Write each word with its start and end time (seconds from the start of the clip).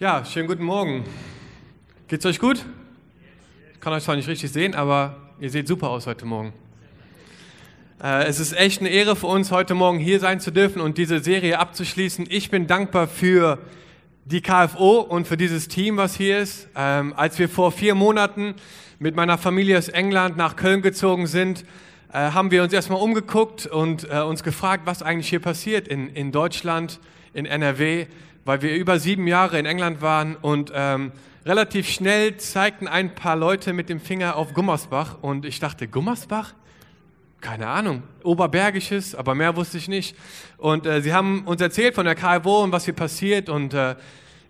Ja, 0.00 0.24
schönen 0.24 0.48
guten 0.48 0.64
Morgen. 0.64 1.04
Geht's 2.08 2.24
euch 2.24 2.38
gut? 2.38 2.64
Ich 3.74 3.80
kann 3.80 3.92
euch 3.92 4.02
zwar 4.02 4.16
nicht 4.16 4.28
richtig 4.28 4.50
sehen, 4.50 4.74
aber 4.74 5.14
ihr 5.40 5.50
seht 5.50 5.68
super 5.68 5.90
aus 5.90 6.06
heute 6.06 6.24
Morgen. 6.24 6.54
Äh, 8.02 8.24
es 8.24 8.40
ist 8.40 8.54
echt 8.54 8.80
eine 8.80 8.88
Ehre 8.88 9.14
für 9.14 9.26
uns, 9.26 9.50
heute 9.50 9.74
Morgen 9.74 9.98
hier 9.98 10.18
sein 10.18 10.40
zu 10.40 10.52
dürfen 10.52 10.80
und 10.80 10.96
diese 10.96 11.20
Serie 11.20 11.58
abzuschließen. 11.58 12.26
Ich 12.30 12.50
bin 12.50 12.66
dankbar 12.66 13.08
für 13.08 13.58
die 14.24 14.40
KFO 14.40 15.00
und 15.00 15.28
für 15.28 15.36
dieses 15.36 15.68
Team, 15.68 15.98
was 15.98 16.16
hier 16.16 16.38
ist. 16.38 16.70
Ähm, 16.74 17.12
als 17.14 17.38
wir 17.38 17.50
vor 17.50 17.70
vier 17.70 17.94
Monaten 17.94 18.54
mit 19.00 19.14
meiner 19.16 19.36
Familie 19.36 19.76
aus 19.76 19.90
England 19.90 20.34
nach 20.38 20.56
Köln 20.56 20.80
gezogen 20.80 21.26
sind, 21.26 21.66
äh, 22.10 22.30
haben 22.30 22.50
wir 22.50 22.62
uns 22.62 22.72
erstmal 22.72 23.02
umgeguckt 23.02 23.66
und 23.66 24.10
äh, 24.10 24.22
uns 24.22 24.42
gefragt, 24.44 24.84
was 24.86 25.02
eigentlich 25.02 25.28
hier 25.28 25.40
passiert 25.40 25.88
in, 25.88 26.08
in 26.08 26.32
Deutschland, 26.32 27.00
in 27.34 27.44
NRW 27.44 28.06
weil 28.44 28.62
wir 28.62 28.74
über 28.74 28.98
sieben 28.98 29.26
Jahre 29.26 29.58
in 29.58 29.66
England 29.66 30.02
waren 30.02 30.36
und 30.36 30.72
ähm, 30.74 31.12
relativ 31.44 31.88
schnell 31.88 32.36
zeigten 32.36 32.88
ein 32.88 33.14
paar 33.14 33.36
Leute 33.36 33.72
mit 33.72 33.88
dem 33.88 34.00
Finger 34.00 34.36
auf 34.36 34.54
Gummersbach 34.54 35.18
und 35.22 35.44
ich 35.44 35.60
dachte, 35.60 35.88
Gummersbach? 35.88 36.54
Keine 37.40 37.68
Ahnung, 37.68 38.02
Oberbergisches, 38.22 39.14
aber 39.14 39.34
mehr 39.34 39.56
wusste 39.56 39.78
ich 39.78 39.88
nicht. 39.88 40.14
Und 40.58 40.86
äh, 40.86 41.00
sie 41.00 41.14
haben 41.14 41.44
uns 41.46 41.60
erzählt 41.62 41.94
von 41.94 42.04
der 42.04 42.14
KFO 42.14 42.62
und 42.62 42.72
was 42.72 42.84
hier 42.84 42.94
passiert 42.94 43.48
und 43.48 43.72
äh, 43.72 43.94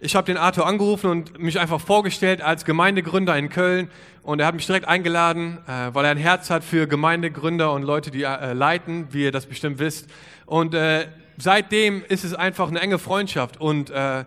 ich 0.03 0.17
habe 0.17 0.25
den 0.25 0.39
Arthur 0.39 0.67
angerufen 0.67 1.11
und 1.11 1.39
mich 1.39 1.61
einfach 1.61 1.79
vorgestellt 1.79 2.41
als 2.41 2.65
Gemeindegründer 2.65 3.37
in 3.37 3.51
Köln 3.51 3.91
und 4.23 4.41
er 4.41 4.47
hat 4.47 4.55
mich 4.55 4.65
direkt 4.65 4.89
eingeladen, 4.89 5.59
äh, 5.67 5.95
weil 5.95 6.07
er 6.07 6.11
ein 6.11 6.17
Herz 6.17 6.49
hat 6.49 6.65
für 6.65 6.87
Gemeindegründer 6.87 7.73
und 7.73 7.83
Leute, 7.83 8.11
die 8.11 8.23
äh, 8.23 8.55
leiten, 8.55 9.09
wie 9.11 9.25
ihr 9.25 9.33
das 9.33 9.47
bestimmt 9.47 9.79
wisst. 9.79 10.09
Und 10.47 10.75
äh, 10.75 11.07
seitdem 11.43 12.05
ist 12.09 12.25
es 12.25 12.35
einfach 12.35 12.69
eine 12.69 12.81
enge 12.81 12.99
Freundschaft 12.99 13.61
und 13.61 13.91
äh, 13.91 14.25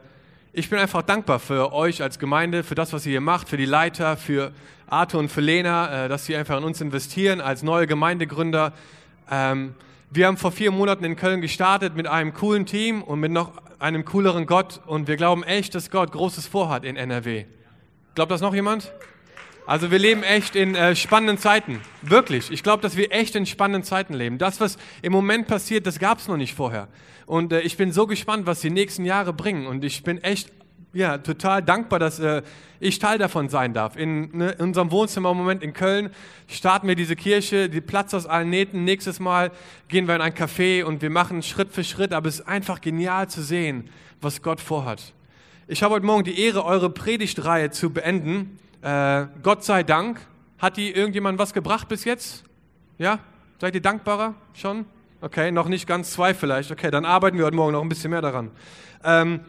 ich 0.53 0.70
bin 0.70 0.80
einfach 0.80 1.02
dankbar 1.02 1.39
für 1.39 1.73
euch 1.73 2.02
als 2.03 2.20
Gemeinde, 2.20 2.63
für 2.63 2.76
das, 2.76 2.94
was 2.94 3.05
ihr 3.05 3.12
hier 3.12 3.22
macht, 3.22 3.49
für 3.49 3.58
die 3.58 3.66
Leiter, 3.66 4.17
für 4.17 4.52
Arthur 4.88 5.19
und 5.19 5.30
für 5.30 5.41
Lena, 5.41 6.06
äh, 6.06 6.09
dass 6.09 6.25
sie 6.25 6.36
einfach 6.36 6.58
in 6.58 6.64
uns 6.64 6.80
investieren 6.80 7.41
als 7.41 7.64
neue 7.64 7.88
Gemeindegründer. 7.88 8.73
Ähm, 9.31 9.73
wir 10.11 10.28
haben 10.28 10.38
vor 10.38 10.52
vier 10.52 10.72
Monaten 10.72 11.03
in 11.03 11.16
Köln 11.16 11.41
gestartet 11.41 11.95
mit 11.95 12.08
einem 12.08 12.34
coolen 12.34 12.67
Team 12.67 13.02
und 13.02 13.19
mit 13.19 13.31
noch 13.31 13.53
einem 13.80 14.06
cooleren 14.06 14.45
Gott 14.45 14.80
und 14.86 15.08
wir 15.08 15.17
glauben 15.17 15.44
echt, 15.44 15.73
dass 15.75 15.89
Gott 15.89 16.11
Großes 16.11 16.47
vorhat 16.47 16.86
in 16.86 16.95
NRW. 16.95 17.45
Glaubt 18.16 18.31
das 18.31 18.41
noch 18.41 18.53
jemand? 18.53 18.94
Also 19.66 19.92
wir 19.92 20.00
leben 20.00 20.23
echt 20.23 20.56
in 20.56 20.75
äh, 20.75 20.95
spannenden 20.95 21.38
Zeiten. 21.38 21.80
Wirklich. 22.02 22.52
Ich 22.52 22.64
glaube, 22.64 22.81
dass 22.81 22.97
wir 22.97 23.14
echt 23.14 23.36
in 23.36 23.45
spannenden 23.45 23.83
Zeiten 23.83 24.14
leben. 24.14 24.38
Das, 24.38 24.59
was 24.59 24.78
im 25.02 25.14
Moment 25.14 25.47
passiert, 25.47 25.88
das 25.88 26.00
gab 26.00 26.19
es 26.19 26.28
noch 26.28 26.36
nicht 26.36 26.53
vorher. 26.53 26.89
Und 27.25 27.53
äh, 27.53 27.61
ich 27.61 27.78
bin 27.78 27.94
so 27.94 28.06
gespannt, 28.06 28.45
was 28.45 28.59
die 28.59 28.69
nächsten 28.69 29.06
Jahre 29.06 29.31
bringen. 29.31 29.66
Und 29.66 29.86
ich 29.86 30.03
bin 30.03 30.22
echt 30.22 30.52
ja, 30.91 31.17
total 31.17 31.64
dankbar, 31.64 32.00
dass 32.00 32.19
äh, 32.19 32.41
ich 32.81 33.00
Teil 33.00 33.17
davon 33.17 33.47
sein 33.47 33.73
darf. 33.73 33.95
In, 33.95 34.38
ne, 34.38 34.52
in, 34.52 34.66
unserem 34.66 34.91
Wohnzimmer 34.91 35.31
im 35.31 35.38
Moment 35.38 35.64
in 35.64 35.72
Köln 35.72 36.09
starten 36.47 36.88
wir 36.88 36.95
diese 36.95 37.16
Kirche, 37.16 37.69
die 37.69 37.81
Platz 37.81 38.14
aus 38.14 38.25
allen 38.25 38.50
Nähten. 38.50 38.84
Nächstes 38.84 39.22
Mal 39.22 39.52
gehen 39.88 40.08
wir 40.08 40.16
in 40.16 40.22
ein 40.22 40.34
Café 40.34 40.84
und 40.84 41.02
wir 41.02 41.09
machen 41.09 41.41
Schritt 41.41 41.72
für 41.72 41.86
Schritt. 41.86 42.11
Aber 42.11 42.28
es 42.28 42.41
ist 42.41 42.47
einfach 42.47 42.81
genial 42.81 43.30
zu 43.30 43.41
sehen, 43.41 43.89
was 44.19 44.41
Gott 44.41 44.59
vorhat. 44.59 45.14
Ich 45.67 45.81
habe 45.81 45.95
heute 45.95 46.06
Morgen 46.06 46.25
die 46.25 46.38
Ehre, 46.38 46.66
eure 46.66 46.89
Predigtreihe 46.89 47.72
zu 47.72 47.91
beenden. 47.91 48.59
Äh, 48.84 49.28
Gott 49.42 49.64
sei 49.64 49.84
Dank. 49.84 50.20
Hat 50.59 50.76
die 50.76 50.92
irgendjemand 50.92 51.39
was 51.39 51.53
gebracht 51.53 51.88
bis 51.88 52.03
jetzt? 52.03 52.44
Ja? 52.98 53.20
Seid 53.62 53.75
ihr 53.75 53.81
dankbarer 53.81 54.36
schon? 54.53 54.86
Okay, 55.22 55.52
noch 55.52 55.70
nicht 55.70 55.88
ganz 55.88 56.12
zwei 56.12 56.34
vielleicht. 56.34 56.70
Okay, 56.70 56.92
dann 56.92 57.06
arbeiten 57.06 57.38
wir 57.38 57.45
heute 57.45 57.56
Morgen 57.56 57.72
noch 57.72 57.81
ein 57.81 57.88
bisschen 57.88 58.12
mehr 58.12 58.22
daran. 58.22 58.52
Ähm, 59.06 59.40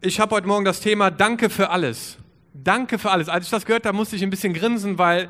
ich 0.00 0.18
habe 0.18 0.34
heute 0.34 0.46
Morgen 0.46 0.64
das 0.64 0.80
Thema 0.80 1.10
Danke 1.10 1.50
für 1.50 1.68
alles. 1.68 2.16
Danke 2.54 2.98
für 2.98 3.10
alles. 3.10 3.28
Als 3.28 3.44
ich 3.44 3.50
das 3.50 3.66
gehört 3.66 3.84
habe, 3.84 3.96
musste 3.96 4.16
ich 4.16 4.22
ein 4.22 4.30
bisschen 4.30 4.54
grinsen, 4.54 4.96
weil 4.96 5.28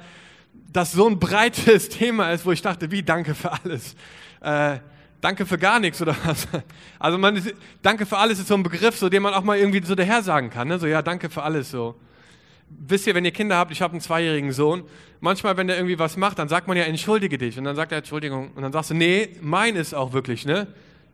das 0.72 0.92
so 0.92 1.09
ein 1.09 1.19
breites 1.19 1.89
Thema 1.89 2.31
ist, 2.31 2.47
wo 2.47 2.53
ich 2.53 2.62
dachte, 2.62 2.93
wie 2.93 3.03
Danke 3.03 3.34
für 3.34 3.50
alles? 3.50 3.97
Äh, 4.41 4.78
danke 5.21 5.44
für 5.44 5.59
gar 5.59 5.81
nichts 5.81 6.00
oder 6.00 6.15
was? 6.25 6.47
Also 7.00 7.19
man, 7.19 7.43
Danke 7.82 8.06
für 8.06 8.19
alles 8.19 8.38
ist 8.38 8.47
so 8.47 8.55
ein 8.55 8.62
Begriff, 8.62 8.97
so 8.97 9.09
den 9.09 9.22
man 9.22 9.34
auch 9.34 9.43
mal 9.43 9.59
irgendwie 9.59 9.84
so 9.84 9.97
daher 9.97 10.22
sagen 10.22 10.50
kann. 10.50 10.69
Ne? 10.69 10.78
So 10.78 10.87
ja, 10.87 11.03
Danke 11.03 11.31
für 11.31 11.43
alles 11.43 11.69
so 11.69 11.97
wisst 12.78 13.06
ihr, 13.06 13.15
wenn 13.15 13.25
ihr 13.25 13.31
Kinder 13.31 13.56
habt, 13.56 13.71
ich 13.72 13.83
habe 13.83 13.93
einen 13.93 14.00
zweijährigen 14.00 14.53
Sohn, 14.53 14.84
manchmal, 15.21 15.56
wenn 15.56 15.66
der 15.66 15.77
irgendwie 15.77 15.99
was 15.99 16.16
macht, 16.16 16.38
dann 16.38 16.49
sagt 16.49 16.69
man 16.69 16.77
ja, 16.77 16.84
entschuldige 16.84 17.38
dich. 17.38 17.59
Und 17.59 17.65
dann 17.65 17.77
sagt 17.77 17.93
er, 17.93 17.99
Entschuldigung. 17.99 18.50
Und 18.55 18.62
dann 18.62 18.72
sagst 18.72 18.91
du, 18.91 18.94
nee, 18.94 19.31
mein 19.41 19.77
ist 19.77 19.94
auch 19.94 20.12
wirklich, 20.12 20.44
ne? 20.47 20.66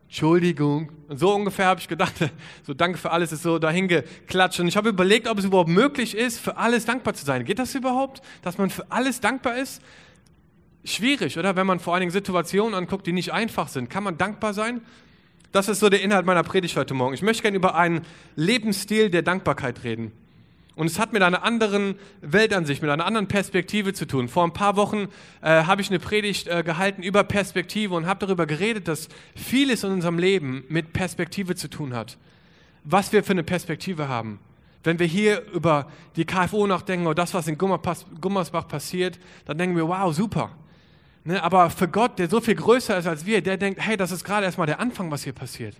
Entschuldigung. 0.08 0.90
Und 1.08 1.18
so 1.18 1.34
ungefähr 1.34 1.66
habe 1.66 1.80
ich 1.80 1.88
gedacht, 1.88 2.14
so 2.62 2.72
danke 2.72 2.98
für 2.98 3.10
alles 3.10 3.32
ist 3.32 3.42
so 3.42 3.58
dahin 3.58 3.88
geklatscht. 3.88 4.60
Und 4.60 4.68
ich 4.68 4.76
habe 4.76 4.88
überlegt, 4.88 5.28
ob 5.28 5.38
es 5.38 5.44
überhaupt 5.44 5.68
möglich 5.68 6.16
ist, 6.16 6.40
für 6.40 6.56
alles 6.56 6.86
dankbar 6.86 7.14
zu 7.14 7.24
sein. 7.24 7.44
Geht 7.44 7.58
das 7.58 7.74
überhaupt, 7.74 8.22
dass 8.42 8.56
man 8.56 8.70
für 8.70 8.90
alles 8.90 9.20
dankbar 9.20 9.58
ist? 9.58 9.82
Schwierig, 10.84 11.38
oder? 11.38 11.56
Wenn 11.56 11.66
man 11.66 11.80
vor 11.80 11.92
allen 11.92 12.00
Dingen 12.00 12.12
Situationen 12.12 12.74
anguckt, 12.74 13.06
die 13.06 13.12
nicht 13.12 13.32
einfach 13.32 13.68
sind. 13.68 13.90
Kann 13.90 14.02
man 14.02 14.16
dankbar 14.16 14.54
sein? 14.54 14.80
Das 15.52 15.68
ist 15.68 15.80
so 15.80 15.90
der 15.90 16.02
Inhalt 16.02 16.24
meiner 16.24 16.42
Predigt 16.42 16.76
heute 16.76 16.94
Morgen. 16.94 17.14
Ich 17.14 17.22
möchte 17.22 17.42
gerne 17.42 17.56
über 17.56 17.74
einen 17.74 18.02
Lebensstil 18.36 19.10
der 19.10 19.22
Dankbarkeit 19.22 19.84
reden. 19.84 20.12
Und 20.78 20.86
es 20.86 21.00
hat 21.00 21.12
mit 21.12 21.24
einer 21.24 21.42
anderen 21.42 21.96
Weltansicht, 22.20 22.82
mit 22.82 22.90
einer 22.92 23.04
anderen 23.04 23.26
Perspektive 23.26 23.94
zu 23.94 24.06
tun. 24.06 24.28
Vor 24.28 24.44
ein 24.44 24.52
paar 24.52 24.76
Wochen 24.76 25.08
äh, 25.42 25.64
habe 25.64 25.82
ich 25.82 25.90
eine 25.90 25.98
Predigt 25.98 26.46
äh, 26.46 26.62
gehalten 26.62 27.02
über 27.02 27.24
Perspektive 27.24 27.96
und 27.96 28.06
habe 28.06 28.24
darüber 28.24 28.46
geredet, 28.46 28.86
dass 28.86 29.08
vieles 29.34 29.82
in 29.82 29.90
unserem 29.90 30.20
Leben 30.20 30.62
mit 30.68 30.92
Perspektive 30.92 31.56
zu 31.56 31.68
tun 31.68 31.96
hat. 31.96 32.16
Was 32.84 33.10
wir 33.12 33.24
für 33.24 33.32
eine 33.32 33.42
Perspektive 33.42 34.06
haben. 34.06 34.38
Wenn 34.84 35.00
wir 35.00 35.08
hier 35.08 35.42
über 35.52 35.90
die 36.14 36.24
KFO 36.24 36.68
nachdenken 36.68 37.06
oder 37.06 37.16
das, 37.16 37.34
was 37.34 37.48
in 37.48 37.58
Gummersbach 37.58 38.68
passiert, 38.68 39.18
dann 39.46 39.58
denken 39.58 39.74
wir, 39.74 39.88
wow, 39.88 40.14
super. 40.14 40.52
Ne, 41.24 41.42
aber 41.42 41.70
für 41.70 41.88
Gott, 41.88 42.20
der 42.20 42.30
so 42.30 42.40
viel 42.40 42.54
größer 42.54 42.96
ist 42.96 43.08
als 43.08 43.26
wir, 43.26 43.42
der 43.42 43.56
denkt, 43.56 43.80
hey, 43.84 43.96
das 43.96 44.12
ist 44.12 44.22
gerade 44.22 44.46
erstmal 44.46 44.68
der 44.68 44.78
Anfang, 44.78 45.10
was 45.10 45.24
hier 45.24 45.32
passiert. 45.32 45.74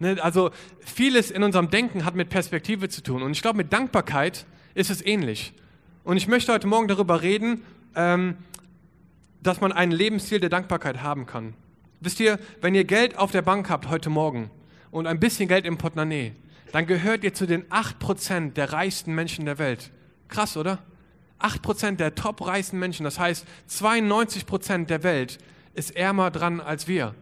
Ne, 0.00 0.16
also 0.20 0.50
vieles 0.80 1.30
in 1.30 1.42
unserem 1.42 1.70
Denken 1.70 2.04
hat 2.04 2.14
mit 2.14 2.28
Perspektive 2.28 2.88
zu 2.88 3.02
tun. 3.02 3.22
Und 3.22 3.32
ich 3.32 3.42
glaube, 3.42 3.58
mit 3.58 3.72
Dankbarkeit 3.72 4.44
ist 4.74 4.90
es 4.90 5.04
ähnlich. 5.04 5.52
Und 6.02 6.16
ich 6.16 6.26
möchte 6.26 6.52
heute 6.52 6.66
Morgen 6.66 6.88
darüber 6.88 7.22
reden, 7.22 7.62
ähm, 7.94 8.36
dass 9.42 9.60
man 9.60 9.72
einen 9.72 9.92
Lebensstil 9.92 10.40
der 10.40 10.50
Dankbarkeit 10.50 11.02
haben 11.02 11.26
kann. 11.26 11.54
Wisst 12.00 12.18
ihr, 12.20 12.38
wenn 12.60 12.74
ihr 12.74 12.84
Geld 12.84 13.16
auf 13.16 13.30
der 13.30 13.42
Bank 13.42 13.70
habt 13.70 13.88
heute 13.88 14.10
Morgen 14.10 14.50
und 14.90 15.06
ein 15.06 15.20
bisschen 15.20 15.48
Geld 15.48 15.64
im 15.64 15.78
Portemonnaie, 15.78 16.32
dann 16.72 16.86
gehört 16.86 17.22
ihr 17.22 17.32
zu 17.32 17.46
den 17.46 17.64
8% 17.70 18.54
der 18.54 18.72
reichsten 18.72 19.14
Menschen 19.14 19.44
der 19.44 19.58
Welt. 19.58 19.90
Krass, 20.28 20.56
oder? 20.56 20.80
8% 21.40 21.96
der 21.96 22.14
top 22.14 22.46
reichsten 22.46 22.78
Menschen, 22.78 23.04
das 23.04 23.18
heißt 23.18 23.46
92% 23.70 24.86
der 24.86 25.02
Welt 25.02 25.38
ist 25.74 25.94
ärmer 25.94 26.30
dran 26.30 26.60
als 26.60 26.88
wir. 26.88 27.14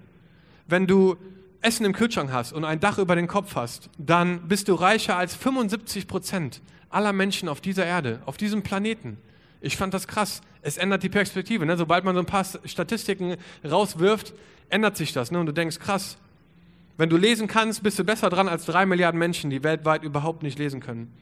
Wenn 0.66 0.86
du 0.86 1.16
Essen 1.62 1.86
im 1.86 1.92
Kühlschrank 1.92 2.32
hast 2.32 2.52
und 2.52 2.64
ein 2.64 2.80
Dach 2.80 2.98
über 2.98 3.14
den 3.14 3.28
Kopf 3.28 3.54
hast, 3.54 3.88
dann 3.96 4.48
bist 4.48 4.68
du 4.68 4.74
reicher 4.74 5.16
als 5.16 5.34
75 5.34 6.06
Prozent 6.06 6.60
aller 6.90 7.12
Menschen 7.12 7.48
auf 7.48 7.60
dieser 7.60 7.86
Erde, 7.86 8.20
auf 8.26 8.36
diesem 8.36 8.62
Planeten. 8.62 9.18
Ich 9.60 9.76
fand 9.76 9.94
das 9.94 10.08
krass. 10.08 10.42
Es 10.60 10.76
ändert 10.76 11.02
die 11.02 11.08
Perspektive. 11.08 11.64
Ne? 11.64 11.76
Sobald 11.76 12.04
man 12.04 12.14
so 12.14 12.20
ein 12.20 12.26
paar 12.26 12.44
Statistiken 12.64 13.36
rauswirft, 13.64 14.34
ändert 14.68 14.96
sich 14.96 15.12
das. 15.12 15.30
Ne? 15.30 15.38
Und 15.38 15.46
du 15.46 15.52
denkst, 15.52 15.78
krass. 15.78 16.18
Wenn 16.98 17.08
du 17.08 17.16
lesen 17.16 17.46
kannst, 17.46 17.82
bist 17.82 17.98
du 17.98 18.04
besser 18.04 18.28
dran 18.28 18.48
als 18.48 18.66
drei 18.66 18.84
Milliarden 18.84 19.18
Menschen, 19.18 19.48
die 19.48 19.62
weltweit 19.62 20.02
überhaupt 20.02 20.42
nicht 20.42 20.58
lesen 20.58 20.80
können. 20.80 21.14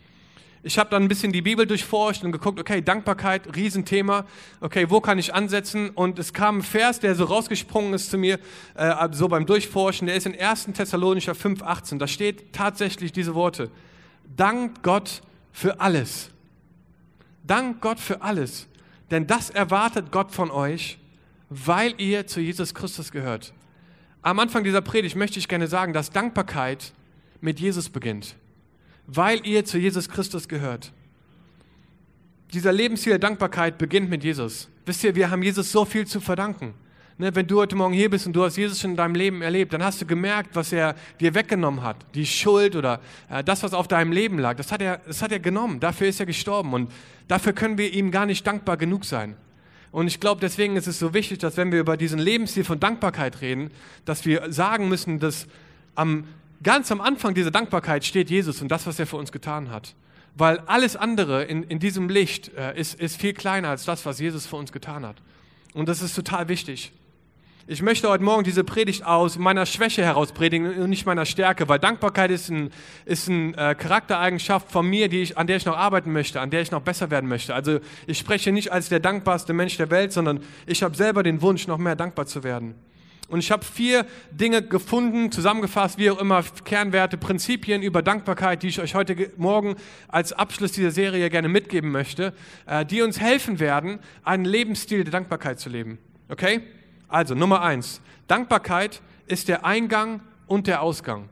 Ich 0.63 0.79
habe 0.79 0.91
dann 0.91 1.03
ein 1.03 1.09
bisschen 1.09 1.33
die 1.33 1.41
Bibel 1.41 1.67
durchforscht 1.67 2.23
und 2.23 2.33
geguckt, 2.33 2.61
okay, 2.61 2.83
Dankbarkeit, 2.83 3.57
Riesenthema. 3.57 4.27
Okay, 4.61 4.91
wo 4.91 5.01
kann 5.01 5.19
ich 5.19 5.33
ansetzen? 5.35 5.89
Und 5.89 6.19
es 6.19 6.35
kam 6.35 6.59
ein 6.59 6.63
Vers, 6.63 7.01
der 7.01 7.15
so 7.15 7.25
rausgesprungen 7.25 7.95
ist 7.95 8.11
zu 8.11 8.19
mir, 8.19 8.39
äh, 8.75 9.09
so 9.13 9.29
beim 9.29 9.47
Durchforschen. 9.47 10.07
Der 10.07 10.17
ist 10.17 10.27
in 10.27 10.39
1. 10.39 10.67
Thessalonicher 10.75 11.33
5,18. 11.33 11.97
Da 11.99 12.07
steht 12.07 12.53
tatsächlich 12.53 13.11
diese 13.13 13.35
Worte. 13.35 13.71
Dank 14.37 14.83
Gott 14.83 15.23
für 15.51 15.81
alles. 15.81 16.31
Dank 17.47 17.81
Gott 17.81 17.99
für 17.99 18.21
alles. 18.21 18.67
Denn 19.11 19.27
das 19.27 19.49
erwartet 19.49 20.13
Gott 20.13 20.31
von 20.31 20.51
euch, 20.51 20.99
weil 21.49 21.95
ihr 21.97 22.27
zu 22.27 22.39
Jesus 22.39 22.75
Christus 22.75 23.11
gehört. 23.11 23.55
Am 24.21 24.39
Anfang 24.39 24.63
dieser 24.63 24.83
Predigt 24.83 25.17
möchte 25.17 25.39
ich 25.39 25.49
gerne 25.49 25.69
sagen, 25.69 25.95
dass 25.95 26.11
Dankbarkeit 26.11 26.93
mit 27.41 27.59
Jesus 27.59 27.89
beginnt 27.89 28.37
weil 29.13 29.45
ihr 29.45 29.65
zu 29.65 29.79
Jesus 29.79 30.09
Christus 30.09 30.49
gehört. 30.49 30.93
Dieser 32.53 32.73
Lebensstil 32.73 33.11
der 33.11 33.19
Dankbarkeit 33.19 33.77
beginnt 33.77 34.09
mit 34.09 34.23
Jesus. 34.23 34.69
Wisst 34.87 35.03
ihr, 35.05 35.15
wir 35.15 35.31
haben 35.31 35.43
Jesus 35.43 35.73
so 35.73 35.85
viel 35.85 36.07
zu 36.07 36.21
verdanken. 36.21 36.75
Ne, 37.19 37.35
wenn 37.35 37.47
du 37.47 37.61
heute 37.61 37.77
Morgen 37.77 37.93
hier 37.93 38.09
bist 38.09 38.27
und 38.27 38.33
du 38.33 38.45
hast 38.45 38.57
Jesus 38.57 38.81
schon 38.81 38.93
in 38.93 38.97
deinem 38.97 39.15
Leben 39.15 39.43
erlebt, 39.43 39.73
dann 39.73 39.83
hast 39.83 40.01
du 40.01 40.07
gemerkt, 40.07 40.57
was 40.57 40.73
er 40.73 40.95
dir 41.21 41.35
weggenommen 41.35 41.83
hat. 41.83 41.97
Die 42.15 42.25
Schuld 42.25 42.77
oder 42.77 43.01
äh, 43.29 43.45
das, 43.45 43.63
was 43.63 43.75
auf 43.75 43.89
deinem 43.89 44.13
Leben 44.13 44.39
lag, 44.39 44.57
das 44.57 44.73
hat, 44.73 44.81
er, 44.81 44.99
das 45.07 45.21
hat 45.21 45.31
er 45.31 45.39
genommen. 45.39 45.81
Dafür 45.81 46.07
ist 46.09 46.21
er 46.21 46.27
gestorben 46.27 46.73
und 46.73 46.91
dafür 47.29 47.53
können 47.53 47.77
wir 47.79 47.93
ihm 47.93 48.11
gar 48.11 48.27
nicht 48.27 48.47
dankbar 48.47 48.77
genug 48.77 49.05
sein. 49.05 49.37
Und 49.93 50.07
ich 50.07 50.21
glaube, 50.21 50.41
deswegen 50.41 50.77
ist 50.77 50.87
es 50.87 50.99
so 50.99 51.13
wichtig, 51.13 51.39
dass 51.39 51.57
wenn 51.57 51.73
wir 51.73 51.81
über 51.81 51.97
diesen 51.97 52.21
Lebensstil 52.21 52.65
von 52.65 52.81
Dankbarkeit 52.81 53.41
reden, 53.43 53.71
dass 54.05 54.25
wir 54.25 54.51
sagen 54.53 54.89
müssen, 54.89 55.19
dass 55.19 55.47
am 55.97 56.25
ganz 56.63 56.91
am 56.93 57.01
Anfang 57.01 57.35
dieser 57.35 57.51
Dankbarkeit 57.51 58.05
steht 58.05 58.31
Jesus 58.31 58.61
und 58.63 58.69
das, 58.69 58.87
was 58.87 58.99
er 58.99 59.07
für 59.07 59.17
uns 59.17 59.33
getan 59.33 59.71
hat. 59.71 59.95
Weil 60.37 60.61
alles 60.61 60.97
andere 60.97 61.45
in, 61.45 61.65
in 61.65 61.79
diesem 61.79 62.09
Licht 62.09 62.53
äh, 62.57 62.79
ist, 62.79 63.01
ist 63.01 63.21
viel 63.21 63.35
kleiner 63.35 63.69
als 63.69 63.85
das, 63.85 64.07
was 64.07 64.21
Jesus 64.21 64.47
für 64.47 64.57
uns 64.57 64.73
getan 64.73 65.05
hat. 65.05 65.17
Und 65.75 65.89
das 65.89 66.03
ist 66.03 66.15
total 66.15 66.49
wichtig. 66.49 66.93
Ich 67.67 67.83
möchte 67.83 68.09
heute 68.09 68.25
Morgen 68.25 68.43
diese 68.43 68.65
Predigt 68.65 69.05
aus 69.05 69.39
meiner 69.39 69.65
Schwäche 69.65 70.03
heraus 70.03 70.33
predigen 70.33 70.67
und 70.83 70.91
nicht 70.91 71.07
meiner 71.07 71.25
Stärke, 71.25 71.69
weil 71.69 71.79
Dankbarkeit 71.79 72.31
ist 72.33 72.51
eine 72.51 72.71
ist 73.05 73.29
ein, 73.29 73.55
äh, 73.55 73.77
Charaktereigenschaft 73.77 74.73
von 74.73 74.89
mir, 74.89 75.09
die 75.09 75.23
ich, 75.23 75.39
an 75.39 75.47
der 75.47 75.57
ich 75.57 75.67
noch 75.67 75.77
arbeiten 75.77 76.13
möchte, 76.13 76.41
an 76.41 76.51
der 76.51 76.63
ich 76.63 76.73
noch 76.73 76.83
besser 76.83 77.11
werden 77.13 77.29
möchte. 77.29 77.55
Also 77.55 77.79
ich 78.09 78.19
spreche 78.19 78.51
nicht 78.51 78.73
als 78.73 78.89
der 78.89 78.99
dankbarste 78.99 79.53
Mensch 79.53 79.77
der 79.77 79.91
Welt, 79.91 80.13
sondern 80.13 80.41
ich 80.67 80.83
habe 80.83 80.97
selber 80.97 81.23
den 81.23 81.43
Wunsch, 81.43 81.69
noch 81.69 81.79
mehr 81.79 81.95
dankbar 81.95 82.27
zu 82.27 82.43
werden. 82.43 82.75
Und 83.31 83.39
ich 83.39 83.53
habe 83.53 83.65
vier 83.65 84.07
Dinge 84.33 84.61
gefunden, 84.61 85.31
zusammengefasst, 85.31 85.99
wie 85.99 86.11
auch 86.11 86.19
immer, 86.19 86.43
Kernwerte, 86.65 87.17
Prinzipien 87.17 87.81
über 87.81 88.03
Dankbarkeit, 88.03 88.65
die 88.65 88.69
ich 88.69 88.81
euch 88.81 88.97
heute 88.97 89.31
Morgen 89.37 89.77
als 90.09 90.33
Abschluss 90.33 90.73
dieser 90.73 90.91
Serie 90.91 91.31
gerne 91.31 91.49
mitgeben 91.49 91.93
möchte, 91.93 92.35
äh, 92.67 92.85
die 92.85 93.03
uns 93.03 93.21
helfen 93.21 93.61
werden, 93.61 94.01
einen 94.25 94.45
Lebensstil 94.45 95.05
der 95.05 95.13
Dankbarkeit 95.13 95.61
zu 95.61 95.69
leben. 95.69 95.99
Okay? 96.29 96.63
Also 97.07 97.37
Nummer 97.37 97.63
eins, 97.63 98.01
Dankbarkeit 98.27 99.01
ist 99.29 99.47
der 99.47 99.65
Eingang 99.65 100.21
und 100.49 100.67
der 100.67 100.83
Ausgang. 100.83 101.29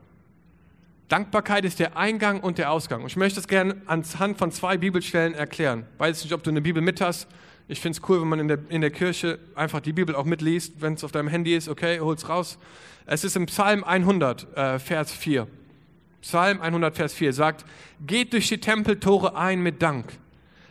Dankbarkeit 1.08 1.64
ist 1.64 1.80
der 1.80 1.96
Eingang 1.96 2.40
und 2.40 2.58
der 2.58 2.70
Ausgang. 2.70 3.00
Und 3.00 3.08
ich 3.08 3.16
möchte 3.16 3.36
das 3.36 3.48
gerne 3.48 3.76
anhand 3.86 4.38
von 4.38 4.52
zwei 4.52 4.76
Bibelstellen 4.76 5.34
erklären. 5.34 5.86
Weiß 5.96 6.22
nicht, 6.22 6.32
ob 6.32 6.44
du 6.44 6.50
eine 6.50 6.60
Bibel 6.60 6.82
mit 6.82 7.00
hast. 7.00 7.26
Ich 7.68 7.80
finde 7.80 7.98
es 7.98 8.08
cool, 8.08 8.20
wenn 8.20 8.28
man 8.28 8.40
in 8.40 8.48
der, 8.48 8.58
in 8.70 8.80
der 8.80 8.90
Kirche 8.90 9.38
einfach 9.54 9.80
die 9.80 9.92
Bibel 9.92 10.14
auch 10.14 10.24
mitliest. 10.24 10.80
Wenn 10.80 10.94
es 10.94 11.04
auf 11.04 11.12
deinem 11.12 11.28
Handy 11.28 11.54
ist, 11.54 11.68
okay, 11.68 12.00
hol's 12.00 12.28
raus. 12.28 12.58
Es 13.06 13.24
ist 13.24 13.36
im 13.36 13.46
Psalm 13.46 13.84
100, 13.84 14.56
äh, 14.56 14.78
Vers 14.78 15.12
4. 15.12 15.46
Psalm 16.22 16.60
100, 16.60 16.96
Vers 16.96 17.14
4 17.14 17.32
sagt, 17.32 17.64
geht 18.06 18.32
durch 18.32 18.48
die 18.48 18.58
Tempeltore 18.58 19.36
ein 19.36 19.62
mit 19.62 19.82
Dank 19.82 20.18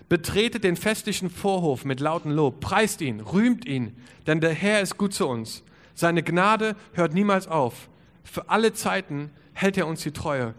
Betretet 0.09 0.63
den 0.63 0.77
festlichen 0.77 1.29
Vorhof 1.29 1.83
mit 1.83 1.99
lautem 1.99 2.31
Lob, 2.31 2.61
preist 2.61 3.01
ihn, 3.01 3.19
rühmt 3.19 3.65
ihn, 3.65 3.95
denn 4.25 4.39
der 4.39 4.53
Herr 4.53 4.81
ist 4.81 4.97
gut 4.97 5.13
zu 5.13 5.27
uns. 5.27 5.63
Seine 5.95 6.23
Gnade 6.23 6.77
hört 6.93 7.13
niemals 7.13 7.47
auf. 7.47 7.89
Für 8.23 8.49
alle 8.49 8.73
Zeiten 8.73 9.31
hält 9.53 9.77
er 9.77 9.87
uns 9.87 10.03
die 10.03 10.11
Treue. 10.11 10.53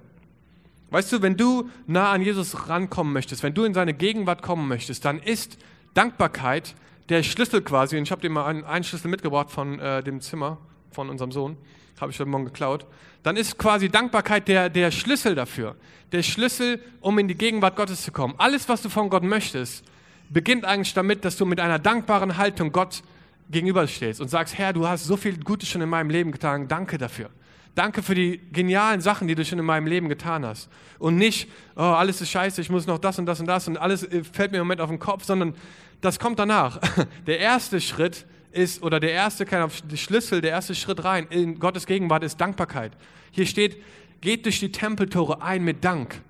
Weißt 0.90 1.12
du, 1.12 1.22
wenn 1.22 1.36
du 1.36 1.70
nah 1.86 2.12
an 2.12 2.22
Jesus 2.22 2.68
rankommen 2.68 3.12
möchtest, 3.12 3.42
wenn 3.42 3.54
du 3.54 3.64
in 3.64 3.72
seine 3.72 3.94
Gegenwart 3.94 4.42
kommen 4.42 4.68
möchtest, 4.68 5.04
dann 5.04 5.18
ist 5.18 5.56
Dankbarkeit 5.98 6.76
der 7.08 7.24
Schlüssel 7.24 7.60
quasi. 7.60 7.96
Und 7.96 8.04
ich 8.04 8.12
habe 8.12 8.20
dir 8.20 8.30
mal 8.30 8.46
einen, 8.46 8.64
einen 8.64 8.84
Schlüssel 8.84 9.08
mitgebracht 9.08 9.50
von 9.50 9.80
äh, 9.80 10.00
dem 10.02 10.20
Zimmer 10.20 10.58
von 10.92 11.10
unserem 11.10 11.32
Sohn 11.32 11.56
habe 12.00 12.12
ich 12.12 12.20
heute 12.20 12.30
Morgen 12.30 12.44
geklaut, 12.44 12.86
dann 13.24 13.36
ist 13.36 13.58
quasi 13.58 13.88
Dankbarkeit 13.88 14.46
der, 14.46 14.68
der 14.68 14.92
Schlüssel 14.92 15.34
dafür. 15.34 15.74
Der 16.12 16.22
Schlüssel, 16.22 16.80
um 17.00 17.18
in 17.18 17.26
die 17.26 17.34
Gegenwart 17.34 17.74
Gottes 17.74 18.02
zu 18.02 18.12
kommen. 18.12 18.34
Alles, 18.38 18.68
was 18.68 18.82
du 18.82 18.88
von 18.88 19.10
Gott 19.10 19.24
möchtest, 19.24 19.84
beginnt 20.30 20.64
eigentlich 20.64 20.94
damit, 20.94 21.24
dass 21.24 21.36
du 21.36 21.44
mit 21.44 21.58
einer 21.58 21.80
dankbaren 21.80 22.36
Haltung 22.36 22.70
Gott 22.70 23.02
gegenüberstehst 23.50 24.20
und 24.20 24.28
sagst, 24.28 24.56
Herr, 24.56 24.72
du 24.72 24.86
hast 24.86 25.04
so 25.04 25.16
viel 25.16 25.38
Gutes 25.38 25.68
schon 25.68 25.82
in 25.82 25.88
meinem 25.88 26.10
Leben 26.10 26.32
getan, 26.32 26.68
danke 26.68 26.98
dafür. 26.98 27.30
Danke 27.74 28.02
für 28.02 28.14
die 28.14 28.40
genialen 28.52 29.00
Sachen, 29.00 29.28
die 29.28 29.34
du 29.34 29.44
schon 29.44 29.58
in 29.58 29.64
meinem 29.64 29.86
Leben 29.86 30.08
getan 30.08 30.44
hast. 30.44 30.68
Und 30.98 31.16
nicht, 31.16 31.48
oh, 31.76 31.82
alles 31.82 32.20
ist 32.20 32.30
scheiße, 32.30 32.60
ich 32.60 32.70
muss 32.70 32.86
noch 32.86 32.98
das 32.98 33.18
und 33.18 33.26
das 33.26 33.38
und 33.38 33.46
das 33.46 33.68
und 33.68 33.76
alles 33.76 34.02
äh, 34.02 34.24
fällt 34.24 34.50
mir 34.50 34.58
im 34.58 34.64
Moment 34.64 34.80
auf 34.80 34.90
den 34.90 34.98
Kopf, 34.98 35.24
sondern 35.24 35.54
das 36.00 36.18
kommt 36.18 36.38
danach. 36.38 36.80
Der 37.26 37.40
erste 37.40 37.80
Schritt 37.80 38.26
ist, 38.52 38.82
oder 38.82 38.98
der 38.98 39.12
erste 39.12 39.44
der 39.44 39.68
Schlüssel, 39.96 40.40
der 40.40 40.50
erste 40.50 40.74
Schritt 40.74 41.04
rein 41.04 41.26
in 41.30 41.58
Gottes 41.58 41.86
Gegenwart 41.86 42.24
ist 42.24 42.40
Dankbarkeit. 42.40 42.92
Hier 43.30 43.46
steht, 43.46 43.76
geht 44.20 44.46
durch 44.46 44.58
die 44.58 44.72
Tempeltore 44.72 45.42
ein 45.42 45.62
mit 45.62 45.84
Dank. 45.84 46.22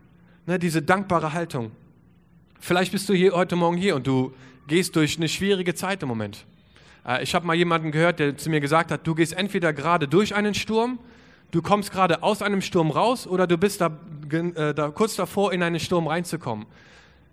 Ne, 0.47 0.59
diese 0.59 0.83
dankbare 0.83 1.33
Haltung. 1.33 1.73
Vielleicht 2.59 2.93
bist 2.93 3.09
du 3.09 3.15
hier 3.15 3.33
heute 3.33 3.55
Morgen 3.55 3.77
hier 3.77 3.95
und 3.95 4.07
du 4.07 4.33
gehst 4.67 4.97
durch 4.97 5.17
eine 5.17 5.29
schwierige 5.29 5.75
Zeit 5.75 6.03
im 6.03 6.09
Moment. 6.09 6.45
Äh, 7.07 7.23
ich 7.23 7.35
habe 7.35 7.47
mal 7.47 7.55
jemanden 7.55 7.93
gehört, 7.93 8.19
der 8.19 8.37
zu 8.37 8.51
mir 8.51 8.61
gesagt 8.61 8.91
hat, 8.91 9.07
du 9.07 9.15
gehst 9.15 9.33
entweder 9.33 9.73
gerade 9.73 10.09
durch 10.09 10.35
einen 10.35 10.55
Sturm, 10.55 10.99
du 11.51 11.63
kommst 11.63 11.93
gerade 11.93 12.23
aus 12.23 12.43
einem 12.43 12.63
Sturm 12.63 12.91
raus 12.91 13.27
oder 13.27 13.47
du 13.47 13.59
bist 13.59 13.81
da, 13.81 13.99
äh, 14.31 14.75
da 14.75 14.89
kurz 14.89 15.17
davor, 15.17 15.53
in 15.53 15.63
einen 15.63 15.81
Sturm 15.81 16.07
reinzukommen. 16.07 16.67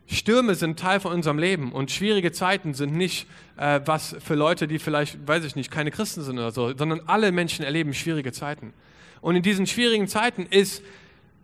Stürme 0.07 0.55
sind 0.55 0.79
Teil 0.79 0.99
von 0.99 1.11
unserem 1.11 1.39
Leben 1.39 1.71
und 1.71 1.89
schwierige 1.91 2.31
Zeiten 2.31 2.73
sind 2.73 2.93
nicht 2.93 3.27
äh, 3.57 3.81
was 3.85 4.15
für 4.19 4.35
Leute, 4.35 4.67
die 4.67 4.77
vielleicht, 4.77 5.27
weiß 5.27 5.43
ich 5.45 5.55
nicht, 5.55 5.71
keine 5.71 5.91
Christen 5.91 6.21
sind 6.21 6.37
oder 6.37 6.51
so, 6.51 6.75
sondern 6.77 7.01
alle 7.07 7.31
Menschen 7.31 7.65
erleben 7.65 7.93
schwierige 7.93 8.31
Zeiten. 8.31 8.73
Und 9.21 9.35
in 9.35 9.41
diesen 9.41 9.65
schwierigen 9.65 10.07
Zeiten 10.07 10.45
ist 10.45 10.83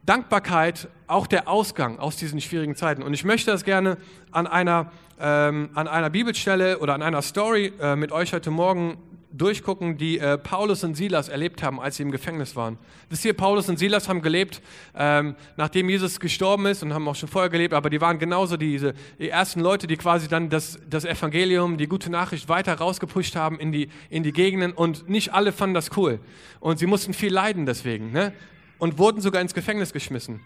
Dankbarkeit 0.05 0.87
auch 1.07 1.27
der 1.27 1.47
Ausgang 1.47 1.99
aus 1.99 2.17
diesen 2.17 2.41
schwierigen 2.41 2.75
Zeiten. 2.75 3.03
Und 3.03 3.13
ich 3.13 3.23
möchte 3.23 3.51
das 3.51 3.63
gerne 3.63 3.97
an 4.31 4.47
einer, 4.47 4.91
ähm, 5.19 5.69
an 5.73 5.87
einer 5.87 6.09
Bibelstelle 6.09 6.79
oder 6.79 6.93
an 6.93 7.01
einer 7.01 7.21
Story 7.21 7.73
äh, 7.79 7.95
mit 7.95 8.11
euch 8.11 8.33
heute 8.33 8.51
Morgen 8.51 8.97
durchgucken, 9.33 9.97
die 9.97 10.19
äh, 10.19 10.37
Paulus 10.37 10.83
und 10.83 10.95
Silas 10.95 11.29
erlebt 11.29 11.63
haben, 11.63 11.79
als 11.79 11.97
sie 11.97 12.03
im 12.03 12.11
Gefängnis 12.11 12.55
waren. 12.55 12.77
Wisst 13.09 13.25
ihr, 13.25 13.33
Paulus 13.33 13.69
und 13.69 13.79
Silas 13.79 14.09
haben 14.09 14.21
gelebt, 14.21 14.61
ähm, 14.95 15.35
nachdem 15.57 15.89
Jesus 15.89 16.19
gestorben 16.19 16.65
ist 16.65 16.83
und 16.83 16.93
haben 16.93 17.07
auch 17.07 17.15
schon 17.15 17.29
vorher 17.29 17.49
gelebt, 17.49 17.73
aber 17.73 17.89
die 17.89 18.01
waren 18.01 18.19
genauso 18.19 18.57
diese 18.57 18.93
die 19.19 19.29
ersten 19.29 19.61
Leute, 19.61 19.87
die 19.87 19.97
quasi 19.97 20.27
dann 20.27 20.49
das, 20.49 20.79
das 20.89 21.05
Evangelium, 21.05 21.77
die 21.77 21.87
gute 21.87 22.09
Nachricht 22.09 22.49
weiter 22.49 22.73
rausgepusht 22.73 23.35
haben 23.35 23.59
in 23.59 23.71
die, 23.71 23.89
in 24.09 24.23
die 24.23 24.33
Gegenden 24.33 24.73
und 24.73 25.09
nicht 25.09 25.33
alle 25.33 25.51
fanden 25.51 25.73
das 25.73 25.95
cool. 25.97 26.19
Und 26.59 26.79
sie 26.79 26.85
mussten 26.85 27.13
viel 27.13 27.33
leiden 27.33 27.65
deswegen 27.65 28.11
ne? 28.11 28.33
und 28.77 28.97
wurden 28.97 29.21
sogar 29.21 29.41
ins 29.41 29.53
Gefängnis 29.53 29.93
geschmissen. 29.93 30.41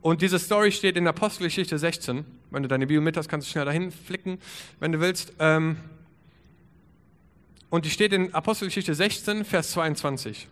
Und 0.00 0.22
diese 0.22 0.38
Story 0.38 0.70
steht 0.70 0.96
in 0.96 1.06
Apostelgeschichte 1.08 1.76
16. 1.76 2.24
Wenn 2.50 2.62
du 2.62 2.68
deine 2.68 2.86
Bibel 2.86 3.02
mit 3.02 3.16
hast, 3.16 3.28
kannst 3.28 3.48
du 3.48 3.50
schnell 3.50 3.64
dahin 3.64 3.90
flicken, 3.90 4.38
wenn 4.78 4.92
du 4.92 5.00
willst. 5.00 5.32
Ähm, 5.40 5.76
und 7.70 7.84
die 7.84 7.90
steht 7.90 8.12
in 8.12 8.34
Apostelgeschichte 8.34 8.94
16, 8.94 9.44
Vers 9.44 9.72
22. 9.72 10.48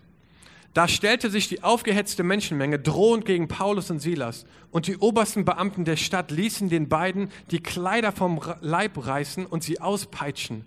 Da 0.75 0.89
stellte 0.89 1.31
sich 1.31 1.49
die 1.49 1.63
aufgehetzte 1.63 2.23
Menschenmenge 2.23 2.79
drohend 2.79 3.25
gegen 3.25 3.49
Paulus 3.49 3.91
und 3.91 4.01
Silas. 4.01 4.45
Und 4.71 4.87
die 4.87 4.99
obersten 4.99 5.47
Beamten 5.47 5.87
der 5.87 5.97
Stadt 5.97 6.31
ließen 6.31 6.69
den 6.69 6.91
beiden 6.91 7.31
die 7.51 7.63
Kleider 7.63 8.13
vom 8.13 8.43
Leib 8.61 9.07
reißen 9.07 9.47
und 9.47 9.65
sie 9.65 9.81
auspeitschen. 9.81 10.67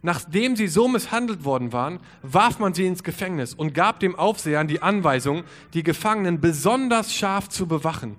Nachdem 0.00 0.54
sie 0.54 0.68
so 0.68 0.86
misshandelt 0.86 1.42
worden 1.42 1.72
waren, 1.72 1.98
warf 2.22 2.60
man 2.60 2.72
sie 2.72 2.86
ins 2.86 3.02
Gefängnis 3.02 3.52
und 3.52 3.74
gab 3.74 3.98
dem 3.98 4.14
Aufseher 4.14 4.62
die 4.62 4.80
Anweisung, 4.80 5.42
die 5.74 5.82
Gefangenen 5.82 6.40
besonders 6.40 7.12
scharf 7.12 7.48
zu 7.48 7.66
bewachen. 7.66 8.16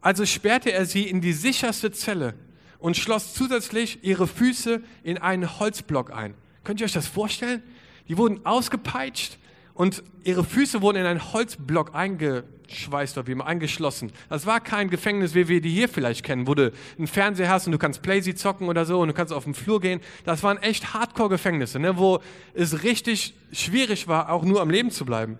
Also 0.00 0.24
sperrte 0.24 0.72
er 0.72 0.86
sie 0.86 1.02
in 1.02 1.20
die 1.20 1.34
sicherste 1.34 1.92
Zelle 1.92 2.32
und 2.78 2.96
schloss 2.96 3.34
zusätzlich 3.34 3.98
ihre 4.02 4.26
Füße 4.26 4.82
in 5.02 5.18
einen 5.18 5.58
Holzblock 5.58 6.10
ein. 6.10 6.32
Könnt 6.64 6.80
ihr 6.80 6.86
euch 6.86 6.92
das 6.92 7.06
vorstellen? 7.06 7.62
Die 8.08 8.18
wurden 8.18 8.44
ausgepeitscht 8.44 9.38
und 9.74 10.02
ihre 10.24 10.44
Füße 10.44 10.82
wurden 10.82 10.98
in 10.98 11.06
einen 11.06 11.32
Holzblock 11.32 11.94
eingeschweißt 11.94 13.18
oder 13.18 13.26
wie 13.26 13.32
immer 13.32 13.46
eingeschlossen. 13.46 14.12
Das 14.28 14.46
war 14.46 14.60
kein 14.60 14.88
Gefängnis, 14.88 15.34
wie 15.34 15.48
wir 15.48 15.60
die 15.60 15.70
hier 15.70 15.88
vielleicht 15.88 16.24
kennen, 16.24 16.46
wo 16.46 16.54
du 16.54 16.72
einen 16.96 17.06
Fernseher 17.06 17.48
hast 17.48 17.66
und 17.66 17.72
du 17.72 17.78
kannst 17.78 18.02
Playsee 18.02 18.34
zocken 18.34 18.68
oder 18.68 18.84
so 18.84 19.00
und 19.00 19.08
du 19.08 19.14
kannst 19.14 19.32
auf 19.32 19.44
den 19.44 19.54
Flur 19.54 19.80
gehen. 19.80 20.00
Das 20.24 20.42
waren 20.42 20.58
echt 20.58 20.94
Hardcore-Gefängnisse, 20.94 21.78
ne, 21.78 21.96
wo 21.98 22.20
es 22.54 22.82
richtig 22.82 23.34
schwierig 23.52 24.08
war, 24.08 24.30
auch 24.30 24.44
nur 24.44 24.60
am 24.60 24.70
Leben 24.70 24.90
zu 24.90 25.04
bleiben. 25.04 25.38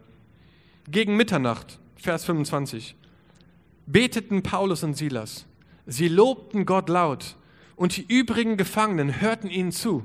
Gegen 0.91 1.17
Mitternacht, 1.17 1.79
Vers 1.97 2.25
25, 2.25 2.97
beteten 3.87 4.43
Paulus 4.43 4.83
und 4.83 4.95
Silas. 4.97 5.47
Sie 5.87 6.09
lobten 6.09 6.67
Gott 6.67 6.89
laut 6.89 7.37
und 7.77 7.97
die 7.97 8.07
übrigen 8.09 8.57
Gefangenen 8.57 9.21
hörten 9.21 9.49
ihnen 9.49 9.73
zu. 9.73 10.05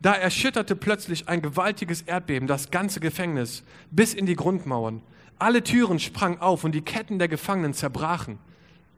Da 0.00 0.12
erschütterte 0.12 0.76
plötzlich 0.76 1.28
ein 1.28 1.42
gewaltiges 1.42 2.02
Erdbeben 2.02 2.46
das 2.46 2.70
ganze 2.70 3.00
Gefängnis 3.00 3.64
bis 3.90 4.14
in 4.14 4.26
die 4.26 4.36
Grundmauern. 4.36 5.02
Alle 5.38 5.62
Türen 5.62 5.98
sprangen 5.98 6.40
auf 6.40 6.64
und 6.64 6.72
die 6.72 6.82
Ketten 6.82 7.18
der 7.18 7.28
Gefangenen 7.28 7.74
zerbrachen. 7.74 8.38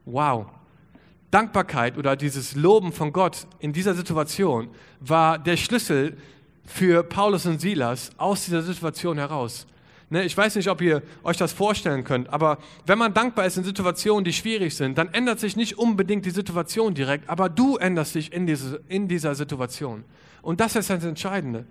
Wow. 0.05 0.47
Dankbarkeit 1.31 1.97
oder 1.97 2.15
dieses 2.15 2.55
Loben 2.55 2.91
von 2.91 3.13
Gott 3.13 3.47
in 3.59 3.73
dieser 3.73 3.93
Situation 3.93 4.69
war 4.99 5.39
der 5.39 5.57
Schlüssel 5.57 6.17
für 6.65 7.03
Paulus 7.03 7.45
und 7.45 7.61
Silas 7.61 8.11
aus 8.17 8.45
dieser 8.45 8.61
Situation 8.61 9.17
heraus. 9.17 9.65
Ne, 10.09 10.23
ich 10.25 10.35
weiß 10.35 10.55
nicht, 10.55 10.67
ob 10.67 10.81
ihr 10.81 11.01
euch 11.23 11.37
das 11.37 11.53
vorstellen 11.53 12.03
könnt, 12.03 12.31
aber 12.33 12.57
wenn 12.85 12.97
man 12.97 13.13
dankbar 13.13 13.45
ist 13.45 13.55
in 13.55 13.63
Situationen, 13.63 14.25
die 14.25 14.33
schwierig 14.33 14.75
sind, 14.75 14.97
dann 14.97 15.13
ändert 15.13 15.39
sich 15.39 15.55
nicht 15.55 15.77
unbedingt 15.77 16.25
die 16.25 16.31
Situation 16.31 16.93
direkt, 16.93 17.29
aber 17.29 17.47
du 17.47 17.77
änderst 17.77 18.15
dich 18.15 18.33
in, 18.33 18.45
diese, 18.45 18.81
in 18.89 19.07
dieser 19.07 19.35
Situation. 19.35 20.03
Und 20.41 20.59
das 20.59 20.75
ist 20.75 20.89
das 20.89 21.03
Entscheidende. 21.03 21.65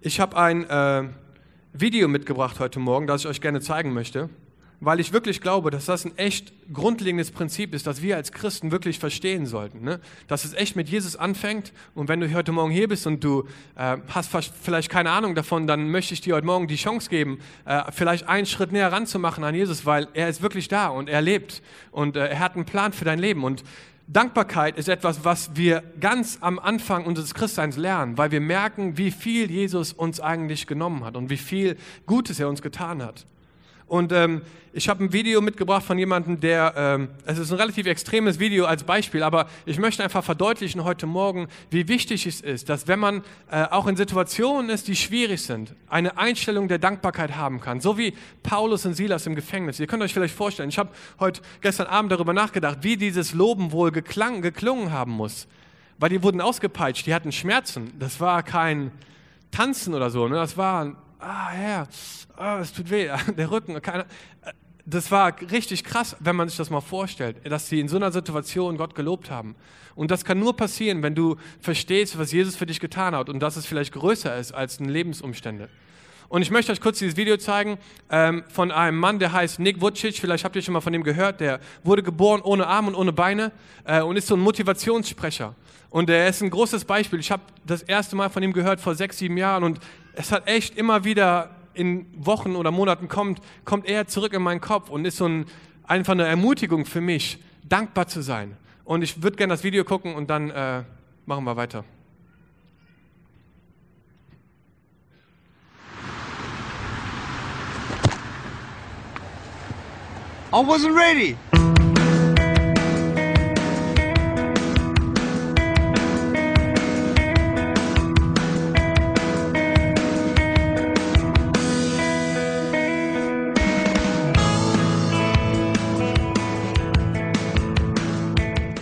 Ich 0.00 0.20
habe 0.20 0.36
ein 0.36 0.64
äh, 0.68 1.08
Video 1.72 2.08
mitgebracht 2.08 2.58
heute 2.60 2.78
Morgen, 2.78 3.06
das 3.06 3.22
ich 3.22 3.26
euch 3.26 3.40
gerne 3.40 3.60
zeigen 3.60 3.92
möchte. 3.92 4.30
weil 4.80 4.98
ich 4.98 5.12
wirklich 5.12 5.42
glaube, 5.42 5.70
dass 5.70 5.84
das 5.84 6.06
ein 6.06 6.16
echt 6.16 6.52
grundlegendes 6.72 7.30
Prinzip 7.30 7.74
ist, 7.74 7.86
das 7.86 8.00
wir 8.00 8.16
als 8.16 8.32
Christen 8.32 8.72
wirklich 8.72 8.98
verstehen 8.98 9.44
sollten. 9.44 9.82
Ne? 9.82 10.00
Dass 10.26 10.44
es 10.44 10.54
echt 10.54 10.74
mit 10.74 10.88
Jesus 10.88 11.16
anfängt 11.16 11.72
und 11.94 12.08
wenn 12.08 12.20
du 12.20 12.32
heute 12.32 12.52
Morgen 12.52 12.70
hier 12.70 12.88
bist 12.88 13.06
und 13.06 13.22
du 13.22 13.46
äh, 13.76 13.98
hast 14.08 14.30
vielleicht 14.62 14.90
keine 14.90 15.10
Ahnung 15.10 15.34
davon, 15.34 15.66
dann 15.66 15.90
möchte 15.90 16.14
ich 16.14 16.22
dir 16.22 16.34
heute 16.34 16.46
Morgen 16.46 16.66
die 16.66 16.76
Chance 16.76 17.10
geben, 17.10 17.40
äh, 17.66 17.82
vielleicht 17.92 18.26
einen 18.26 18.46
Schritt 18.46 18.72
näher 18.72 18.90
ranzumachen 18.90 19.44
an 19.44 19.54
Jesus, 19.54 19.84
weil 19.84 20.08
er 20.14 20.30
ist 20.30 20.40
wirklich 20.40 20.68
da 20.68 20.88
und 20.88 21.10
er 21.10 21.20
lebt 21.20 21.62
und 21.90 22.16
äh, 22.16 22.28
er 22.28 22.38
hat 22.38 22.54
einen 22.54 22.64
Plan 22.64 22.94
für 22.94 23.04
dein 23.04 23.18
Leben 23.18 23.44
und 23.44 23.62
Dankbarkeit 24.12 24.76
ist 24.76 24.88
etwas, 24.88 25.24
was 25.24 25.54
wir 25.54 25.84
ganz 26.00 26.38
am 26.40 26.58
Anfang 26.58 27.04
unseres 27.04 27.32
Christseins 27.32 27.76
lernen, 27.76 28.18
weil 28.18 28.32
wir 28.32 28.40
merken, 28.40 28.98
wie 28.98 29.12
viel 29.12 29.48
Jesus 29.48 29.92
uns 29.92 30.18
eigentlich 30.18 30.66
genommen 30.66 31.04
hat 31.04 31.16
und 31.16 31.30
wie 31.30 31.36
viel 31.36 31.76
Gutes 32.06 32.40
er 32.40 32.48
uns 32.48 32.60
getan 32.60 33.04
hat. 33.04 33.24
Und 33.90 34.12
ähm, 34.12 34.42
ich 34.72 34.88
habe 34.88 35.02
ein 35.02 35.12
Video 35.12 35.40
mitgebracht 35.40 35.82
von 35.82 35.98
jemandem, 35.98 36.38
der, 36.38 36.74
ähm, 36.76 37.08
es 37.26 37.38
ist 37.38 37.50
ein 37.50 37.58
relativ 37.58 37.86
extremes 37.86 38.38
Video 38.38 38.66
als 38.66 38.84
Beispiel, 38.84 39.24
aber 39.24 39.48
ich 39.66 39.80
möchte 39.80 40.04
einfach 40.04 40.22
verdeutlichen 40.22 40.84
heute 40.84 41.06
Morgen, 41.06 41.48
wie 41.70 41.88
wichtig 41.88 42.24
es 42.24 42.40
ist, 42.40 42.68
dass 42.68 42.86
wenn 42.86 43.00
man 43.00 43.24
äh, 43.50 43.64
auch 43.64 43.88
in 43.88 43.96
Situationen 43.96 44.70
ist, 44.70 44.86
die 44.86 44.94
schwierig 44.94 45.42
sind, 45.42 45.74
eine 45.88 46.18
Einstellung 46.18 46.68
der 46.68 46.78
Dankbarkeit 46.78 47.34
haben 47.34 47.58
kann. 47.58 47.80
So 47.80 47.98
wie 47.98 48.14
Paulus 48.44 48.86
und 48.86 48.94
Silas 48.94 49.26
im 49.26 49.34
Gefängnis. 49.34 49.80
Ihr 49.80 49.88
könnt 49.88 50.04
euch 50.04 50.14
vielleicht 50.14 50.36
vorstellen, 50.36 50.68
ich 50.68 50.78
habe 50.78 50.90
heute 51.18 51.40
gestern 51.60 51.88
Abend 51.88 52.12
darüber 52.12 52.32
nachgedacht, 52.32 52.78
wie 52.82 52.96
dieses 52.96 53.34
Loben 53.34 53.72
wohl 53.72 53.90
geklang, 53.90 54.40
geklungen 54.40 54.92
haben 54.92 55.10
muss. 55.10 55.48
Weil 55.98 56.10
die 56.10 56.22
wurden 56.22 56.40
ausgepeitscht, 56.40 57.08
die 57.08 57.12
hatten 57.12 57.32
Schmerzen. 57.32 57.92
Das 57.98 58.20
war 58.20 58.44
kein 58.44 58.92
Tanzen 59.50 59.94
oder 59.94 60.10
so, 60.10 60.28
ne? 60.28 60.36
das 60.36 60.56
war 60.56 60.94
ah 61.20 61.50
Herr, 61.50 61.88
ah, 62.36 62.58
es 62.60 62.72
tut 62.72 62.90
weh, 62.90 63.10
der 63.36 63.50
Rücken, 63.50 63.80
keine, 63.82 64.06
das 64.86 65.10
war 65.10 65.34
richtig 65.50 65.84
krass, 65.84 66.16
wenn 66.20 66.36
man 66.36 66.48
sich 66.48 66.56
das 66.56 66.70
mal 66.70 66.80
vorstellt, 66.80 67.36
dass 67.44 67.68
sie 67.68 67.80
in 67.80 67.88
so 67.88 67.96
einer 67.96 68.12
Situation 68.12 68.76
Gott 68.76 68.94
gelobt 68.94 69.30
haben. 69.30 69.54
Und 69.94 70.10
das 70.10 70.24
kann 70.24 70.38
nur 70.38 70.56
passieren, 70.56 71.02
wenn 71.02 71.14
du 71.14 71.36
verstehst, 71.60 72.18
was 72.18 72.32
Jesus 72.32 72.56
für 72.56 72.66
dich 72.66 72.80
getan 72.80 73.14
hat 73.14 73.28
und 73.28 73.40
dass 73.40 73.56
es 73.56 73.66
vielleicht 73.66 73.92
größer 73.92 74.36
ist 74.36 74.52
als 74.52 74.80
Lebensumstände. 74.80 75.68
Und 76.30 76.42
ich 76.42 76.52
möchte 76.52 76.70
euch 76.70 76.80
kurz 76.80 77.00
dieses 77.00 77.16
Video 77.16 77.36
zeigen 77.38 77.76
ähm, 78.08 78.44
von 78.48 78.70
einem 78.70 78.96
Mann, 78.96 79.18
der 79.18 79.32
heißt 79.32 79.58
Nick 79.58 79.80
Vucic. 79.80 80.16
Vielleicht 80.16 80.44
habt 80.44 80.54
ihr 80.54 80.62
schon 80.62 80.74
mal 80.74 80.80
von 80.80 80.94
ihm 80.94 81.02
gehört. 81.02 81.40
Der 81.40 81.58
wurde 81.82 82.04
geboren 82.04 82.40
ohne 82.40 82.68
Arme 82.68 82.86
und 82.86 82.94
ohne 82.94 83.12
Beine 83.12 83.50
äh, 83.84 84.00
und 84.00 84.16
ist 84.16 84.28
so 84.28 84.36
ein 84.36 84.40
Motivationssprecher. 84.40 85.56
Und 85.90 86.08
er 86.08 86.28
ist 86.28 86.40
ein 86.40 86.50
großes 86.50 86.84
Beispiel. 86.84 87.18
Ich 87.18 87.32
habe 87.32 87.42
das 87.66 87.82
erste 87.82 88.14
Mal 88.14 88.30
von 88.30 88.44
ihm 88.44 88.52
gehört 88.52 88.80
vor 88.80 88.94
sechs, 88.94 89.18
sieben 89.18 89.36
Jahren 89.36 89.64
und 89.64 89.80
es 90.14 90.30
hat 90.30 90.46
echt 90.46 90.78
immer 90.78 91.02
wieder 91.02 91.50
in 91.74 92.06
Wochen 92.14 92.54
oder 92.54 92.70
Monaten 92.70 93.08
kommt, 93.08 93.40
kommt 93.64 93.88
er 93.88 94.06
zurück 94.06 94.32
in 94.32 94.42
meinen 94.42 94.60
Kopf 94.60 94.88
und 94.88 95.04
ist 95.04 95.16
so 95.16 95.26
ein, 95.26 95.46
einfach 95.82 96.12
eine 96.12 96.26
Ermutigung 96.26 96.86
für 96.86 97.00
mich, 97.00 97.42
dankbar 97.68 98.06
zu 98.06 98.22
sein. 98.22 98.56
Und 98.84 99.02
ich 99.02 99.20
würde 99.20 99.36
gerne 99.36 99.52
das 99.52 99.64
Video 99.64 99.82
gucken 99.82 100.14
und 100.14 100.30
dann 100.30 100.50
äh, 100.50 100.84
machen 101.26 101.42
wir 101.42 101.56
weiter. 101.56 101.84
I 110.52 110.58
wasn't 110.58 110.96
ready. 110.96 111.36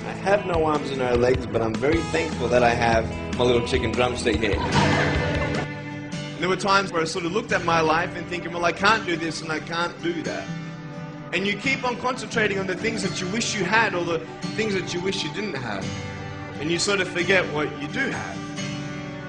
I 0.01 0.15
have 0.25 0.47
no 0.47 0.65
arms 0.65 0.89
and 0.89 1.01
no 1.01 1.15
legs, 1.17 1.47
but 1.47 1.61
I'm 1.61 1.75
very 1.75 1.99
thankful 2.05 2.49
that 2.49 2.63
I 2.63 2.71
have 2.71 3.07
my 3.37 3.45
little 3.45 3.69
chicken 3.69 3.93
drumstick 3.93 4.37
here. 4.37 4.59
There 6.39 6.49
were 6.49 6.57
times 6.57 6.93
where 6.93 7.03
I 7.03 7.05
sort 7.05 7.27
of 7.27 7.33
looked 7.33 7.53
at 7.53 7.67
my 7.67 7.83
life 7.83 8.17
and 8.17 8.27
thinking, 8.29 8.55
well, 8.55 8.65
I 8.65 8.73
can't 8.73 9.05
do 9.05 9.17
this 9.17 9.43
and 9.43 9.53
I 9.53 9.61
can't 9.61 10.03
do 10.03 10.23
that. 10.23 10.49
And 11.33 11.47
you 11.47 11.57
keep 11.57 11.85
on 11.85 11.97
concentrating 11.97 12.59
on 12.59 12.67
the 12.67 12.77
things 12.77 13.03
that 13.03 13.21
you 13.21 13.29
wish 13.29 13.55
you 13.55 13.65
had 13.65 13.95
or 13.95 14.05
the 14.05 14.19
things 14.57 14.75
that 14.75 14.95
you 14.95 15.01
wish 15.01 15.23
you 15.23 15.33
didn't 15.35 15.55
have. 15.55 15.87
And 16.61 16.71
you 16.71 16.79
sort 16.79 17.01
of 17.01 17.09
forget 17.09 17.45
what 17.53 17.71
you 17.81 17.89
do 17.89 18.11
have. 18.11 18.39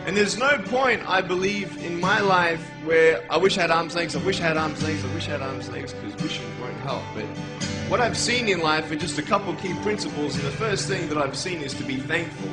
And 0.05 0.15
there's 0.15 0.37
no 0.37 0.57
point, 0.57 1.07
I 1.07 1.21
believe, 1.21 1.77
in 1.85 1.99
my 1.99 2.19
life 2.21 2.65
where 2.83 3.21
I 3.29 3.37
wish 3.37 3.57
I 3.57 3.61
had 3.61 3.69
arms 3.69 3.95
legs, 3.95 4.15
I 4.15 4.23
wish 4.23 4.39
I 4.39 4.45
had 4.45 4.57
arms 4.57 4.81
legs, 4.81 5.03
I 5.05 5.13
wish 5.13 5.27
I 5.27 5.31
had 5.31 5.41
arms 5.41 5.69
legs, 5.69 5.93
because 5.93 6.15
wishing 6.23 6.45
won't 6.61 6.77
help. 6.77 7.03
But 7.13 7.25
what 7.89 7.99
I've 7.99 8.17
seen 8.17 8.47
in 8.47 8.61
life 8.61 8.89
are 8.89 8.95
just 8.95 9.19
a 9.19 9.21
couple 9.21 9.53
key 9.55 9.73
principles, 9.83 10.35
and 10.35 10.45
the 10.45 10.51
first 10.51 10.87
thing 10.87 11.09
that 11.09 11.17
I've 11.17 11.35
seen 11.35 11.61
is 11.61 11.73
to 11.75 11.83
be 11.83 11.97
thankful. 11.97 12.49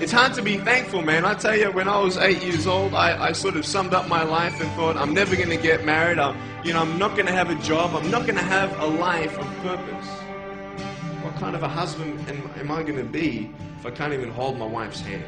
It's 0.00 0.12
hard 0.12 0.32
to 0.34 0.42
be 0.42 0.56
thankful, 0.56 1.02
man. 1.02 1.26
I 1.26 1.34
tell 1.34 1.54
you, 1.54 1.70
when 1.72 1.86
I 1.86 1.98
was 1.98 2.16
eight 2.16 2.42
years 2.42 2.66
old, 2.66 2.94
I, 2.94 3.28
I 3.28 3.32
sort 3.32 3.54
of 3.56 3.66
summed 3.66 3.92
up 3.92 4.08
my 4.08 4.22
life 4.22 4.58
and 4.58 4.70
thought, 4.72 4.96
I'm 4.96 5.12
never 5.12 5.36
going 5.36 5.50
to 5.50 5.58
get 5.58 5.84
married. 5.84 6.18
I'm, 6.18 6.34
you 6.64 6.72
know, 6.72 6.80
I'm 6.80 6.98
not 6.98 7.16
going 7.16 7.26
to 7.26 7.32
have 7.32 7.50
a 7.50 7.54
job. 7.56 7.94
I'm 7.94 8.10
not 8.10 8.22
going 8.22 8.38
to 8.38 8.42
have 8.42 8.74
a 8.80 8.86
life 8.86 9.38
of 9.38 9.46
purpose. 9.58 10.08
What 11.22 11.34
kind 11.34 11.54
of 11.54 11.62
a 11.62 11.68
husband 11.68 12.18
am, 12.30 12.50
am 12.58 12.70
I 12.70 12.82
going 12.82 12.96
to 12.96 13.04
be 13.04 13.50
if 13.78 13.84
I 13.84 13.90
can't 13.90 14.14
even 14.14 14.30
hold 14.30 14.58
my 14.58 14.64
wife's 14.64 15.02
hand? 15.02 15.22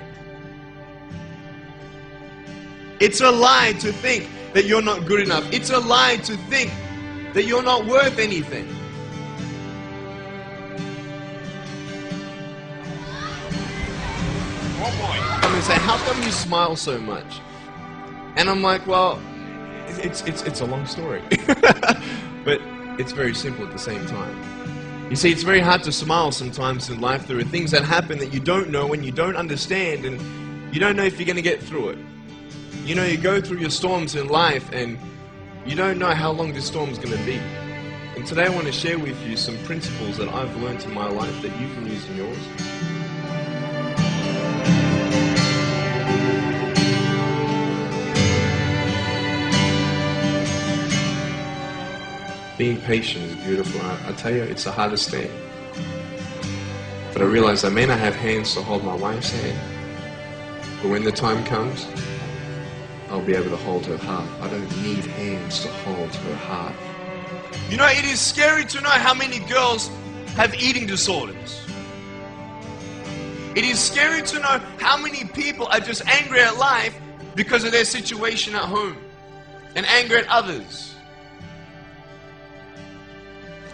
It's 2.98 3.20
a 3.20 3.30
lie 3.30 3.74
to 3.80 3.92
think 3.92 4.26
that 4.54 4.64
you're 4.64 4.80
not 4.80 5.04
good 5.04 5.20
enough. 5.20 5.52
It's 5.52 5.68
a 5.68 5.80
lie 5.80 6.16
to 6.24 6.36
think 6.48 6.72
that 7.34 7.44
you're 7.44 7.62
not 7.62 7.84
worth 7.84 8.18
anything. 8.18 8.66
Say, 15.62 15.74
how 15.74 15.96
come 15.98 16.22
you 16.22 16.32
smile 16.32 16.76
so 16.76 16.98
much? 16.98 17.40
And 18.36 18.50
I'm 18.50 18.62
like, 18.62 18.86
well, 18.86 19.20
it's, 19.86 20.22
it's, 20.22 20.42
it's 20.42 20.60
a 20.60 20.66
long 20.66 20.86
story. 20.86 21.22
but 22.44 22.60
it's 22.98 23.12
very 23.12 23.34
simple 23.34 23.64
at 23.66 23.72
the 23.72 23.78
same 23.78 24.04
time. 24.06 24.36
You 25.08 25.16
see, 25.16 25.30
it's 25.30 25.42
very 25.42 25.60
hard 25.60 25.82
to 25.84 25.92
smile 25.92 26.32
sometimes 26.32 26.88
in 26.88 27.00
life. 27.00 27.28
There 27.28 27.38
are 27.38 27.44
things 27.44 27.70
that 27.70 27.84
happen 27.84 28.18
that 28.18 28.32
you 28.32 28.40
don't 28.40 28.70
know 28.70 28.92
and 28.92 29.04
you 29.04 29.12
don't 29.12 29.36
understand, 29.36 30.04
and 30.04 30.74
you 30.74 30.80
don't 30.80 30.96
know 30.96 31.04
if 31.04 31.18
you're 31.18 31.26
going 31.26 31.36
to 31.36 31.42
get 31.42 31.62
through 31.62 31.90
it. 31.90 31.98
You 32.84 32.94
know, 32.94 33.04
you 33.04 33.18
go 33.18 33.40
through 33.40 33.58
your 33.58 33.70
storms 33.70 34.16
in 34.16 34.28
life, 34.28 34.68
and 34.72 34.98
you 35.66 35.76
don't 35.76 35.98
know 35.98 36.14
how 36.14 36.32
long 36.32 36.54
this 36.54 36.66
storm 36.66 36.90
is 36.90 36.98
going 36.98 37.16
to 37.16 37.24
be. 37.24 37.36
And 38.16 38.26
today 38.26 38.46
I 38.46 38.48
want 38.48 38.66
to 38.66 38.72
share 38.72 38.98
with 38.98 39.20
you 39.26 39.36
some 39.36 39.56
principles 39.64 40.16
that 40.16 40.28
I've 40.28 40.56
learned 40.62 40.82
in 40.82 40.92
my 40.92 41.08
life 41.08 41.42
that 41.42 41.60
you 41.60 41.68
can 41.74 41.86
use 41.86 42.08
in 42.08 42.16
yours. 42.16 42.91
Being 52.62 52.80
patient 52.82 53.24
is 53.24 53.34
beautiful. 53.44 53.80
I, 53.80 54.10
I, 54.10 54.12
tell 54.12 54.32
you, 54.32 54.44
it's 54.44 54.62
the 54.62 54.70
hardest 54.70 55.10
thing. 55.10 55.28
But 57.12 57.20
I 57.20 57.24
realize 57.24 57.64
I 57.64 57.70
may 57.70 57.86
not 57.86 57.98
have 57.98 58.14
hands 58.14 58.54
to 58.54 58.62
hold 58.62 58.84
my 58.84 58.94
wife's 58.94 59.32
hand, 59.32 59.58
but 60.80 60.88
when 60.88 61.02
the 61.02 61.10
time 61.10 61.44
comes, 61.44 61.88
I'll 63.10 63.20
be 63.20 63.34
able 63.34 63.50
to 63.50 63.56
hold 63.56 63.84
her 63.86 63.96
heart. 63.96 64.28
I 64.40 64.48
don't 64.48 64.70
need 64.80 65.04
hands 65.06 65.62
to 65.62 65.68
hold 65.82 66.14
her 66.14 66.36
heart. 66.36 66.76
You 67.68 67.78
know, 67.78 67.86
it 67.88 68.04
is 68.04 68.20
scary 68.20 68.64
to 68.66 68.80
know 68.80 68.90
how 68.90 69.12
many 69.12 69.40
girls 69.40 69.90
have 70.36 70.54
eating 70.54 70.86
disorders. 70.86 71.66
It 73.56 73.64
is 73.64 73.80
scary 73.80 74.22
to 74.22 74.38
know 74.38 74.60
how 74.78 74.96
many 74.96 75.24
people 75.24 75.66
are 75.66 75.80
just 75.80 76.06
angry 76.06 76.38
at 76.38 76.58
life 76.58 76.96
because 77.34 77.64
of 77.64 77.72
their 77.72 77.84
situation 77.84 78.54
at 78.54 78.66
home 78.66 78.98
and 79.74 79.84
angry 79.86 80.18
at 80.18 80.28
others. 80.28 80.91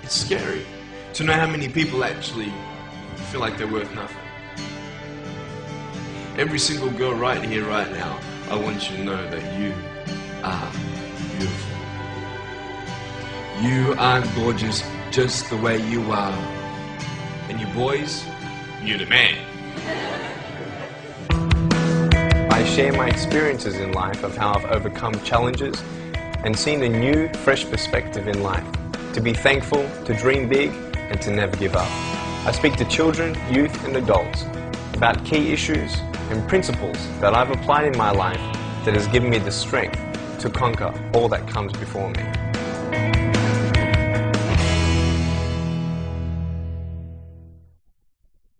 It's 0.09 0.25
scary 0.25 0.65
to 1.13 1.23
know 1.23 1.35
how 1.35 1.47
many 1.47 1.69
people 1.69 2.03
actually 2.03 2.51
feel 3.31 3.41
like 3.41 3.59
they're 3.59 3.71
worth 3.71 3.95
nothing. 3.95 4.17
Every 6.39 6.59
single 6.59 6.89
girl 6.89 7.13
right 7.13 7.43
here, 7.43 7.69
right 7.69 7.93
now, 7.93 8.19
I 8.49 8.57
want 8.57 8.91
you 8.91 8.97
to 8.97 9.05
know 9.05 9.31
that 9.31 9.61
you 9.61 9.75
are 10.43 10.73
beautiful. 11.37 11.77
You 13.61 13.95
are 13.99 14.25
gorgeous 14.35 14.83
just 15.11 15.51
the 15.51 15.59
way 15.59 15.77
you 15.91 16.01
are. 16.11 16.33
And 17.51 17.61
you 17.61 17.67
boys, 17.75 18.25
you're 18.83 18.97
the 18.97 19.05
man. 19.05 19.37
I 22.51 22.65
share 22.65 22.95
my 22.95 23.09
experiences 23.09 23.75
in 23.75 23.93
life 23.93 24.25
of 24.25 24.35
how 24.39 24.55
I've 24.55 24.65
overcome 24.65 25.23
challenges 25.23 25.83
and 26.45 26.59
seen 26.59 26.83
a 26.83 26.89
new, 26.89 27.29
fresh 27.45 27.69
perspective 27.69 28.27
in 28.27 28.43
life 28.43 28.65
to 29.19 29.25
be 29.25 29.33
thankful, 29.33 29.85
to 30.05 30.15
dream 30.15 30.49
big, 30.49 30.71
and 31.11 31.21
to 31.21 31.33
never 31.33 31.57
give 31.57 31.75
up. 31.75 31.91
I 32.47 32.53
speak 32.53 32.77
to 32.77 32.85
children, 32.85 33.37
youth, 33.51 33.75
and 33.85 33.97
adults 33.97 34.45
about 34.95 35.25
key 35.25 35.53
issues 35.53 35.93
and 36.31 36.47
principles 36.47 36.97
that 37.21 37.35
I've 37.35 37.51
applied 37.51 37.87
in 37.93 37.99
my 37.99 38.13
life 38.13 38.41
that 38.85 38.95
has 38.95 39.09
given 39.09 39.29
me 39.29 39.39
the 39.41 39.51
strength 39.51 39.99
to 40.39 40.49
conquer 40.49 40.95
all 41.15 41.29
that 41.31 41.49
comes 41.49 41.73
before 41.73 42.09
me. 42.11 42.23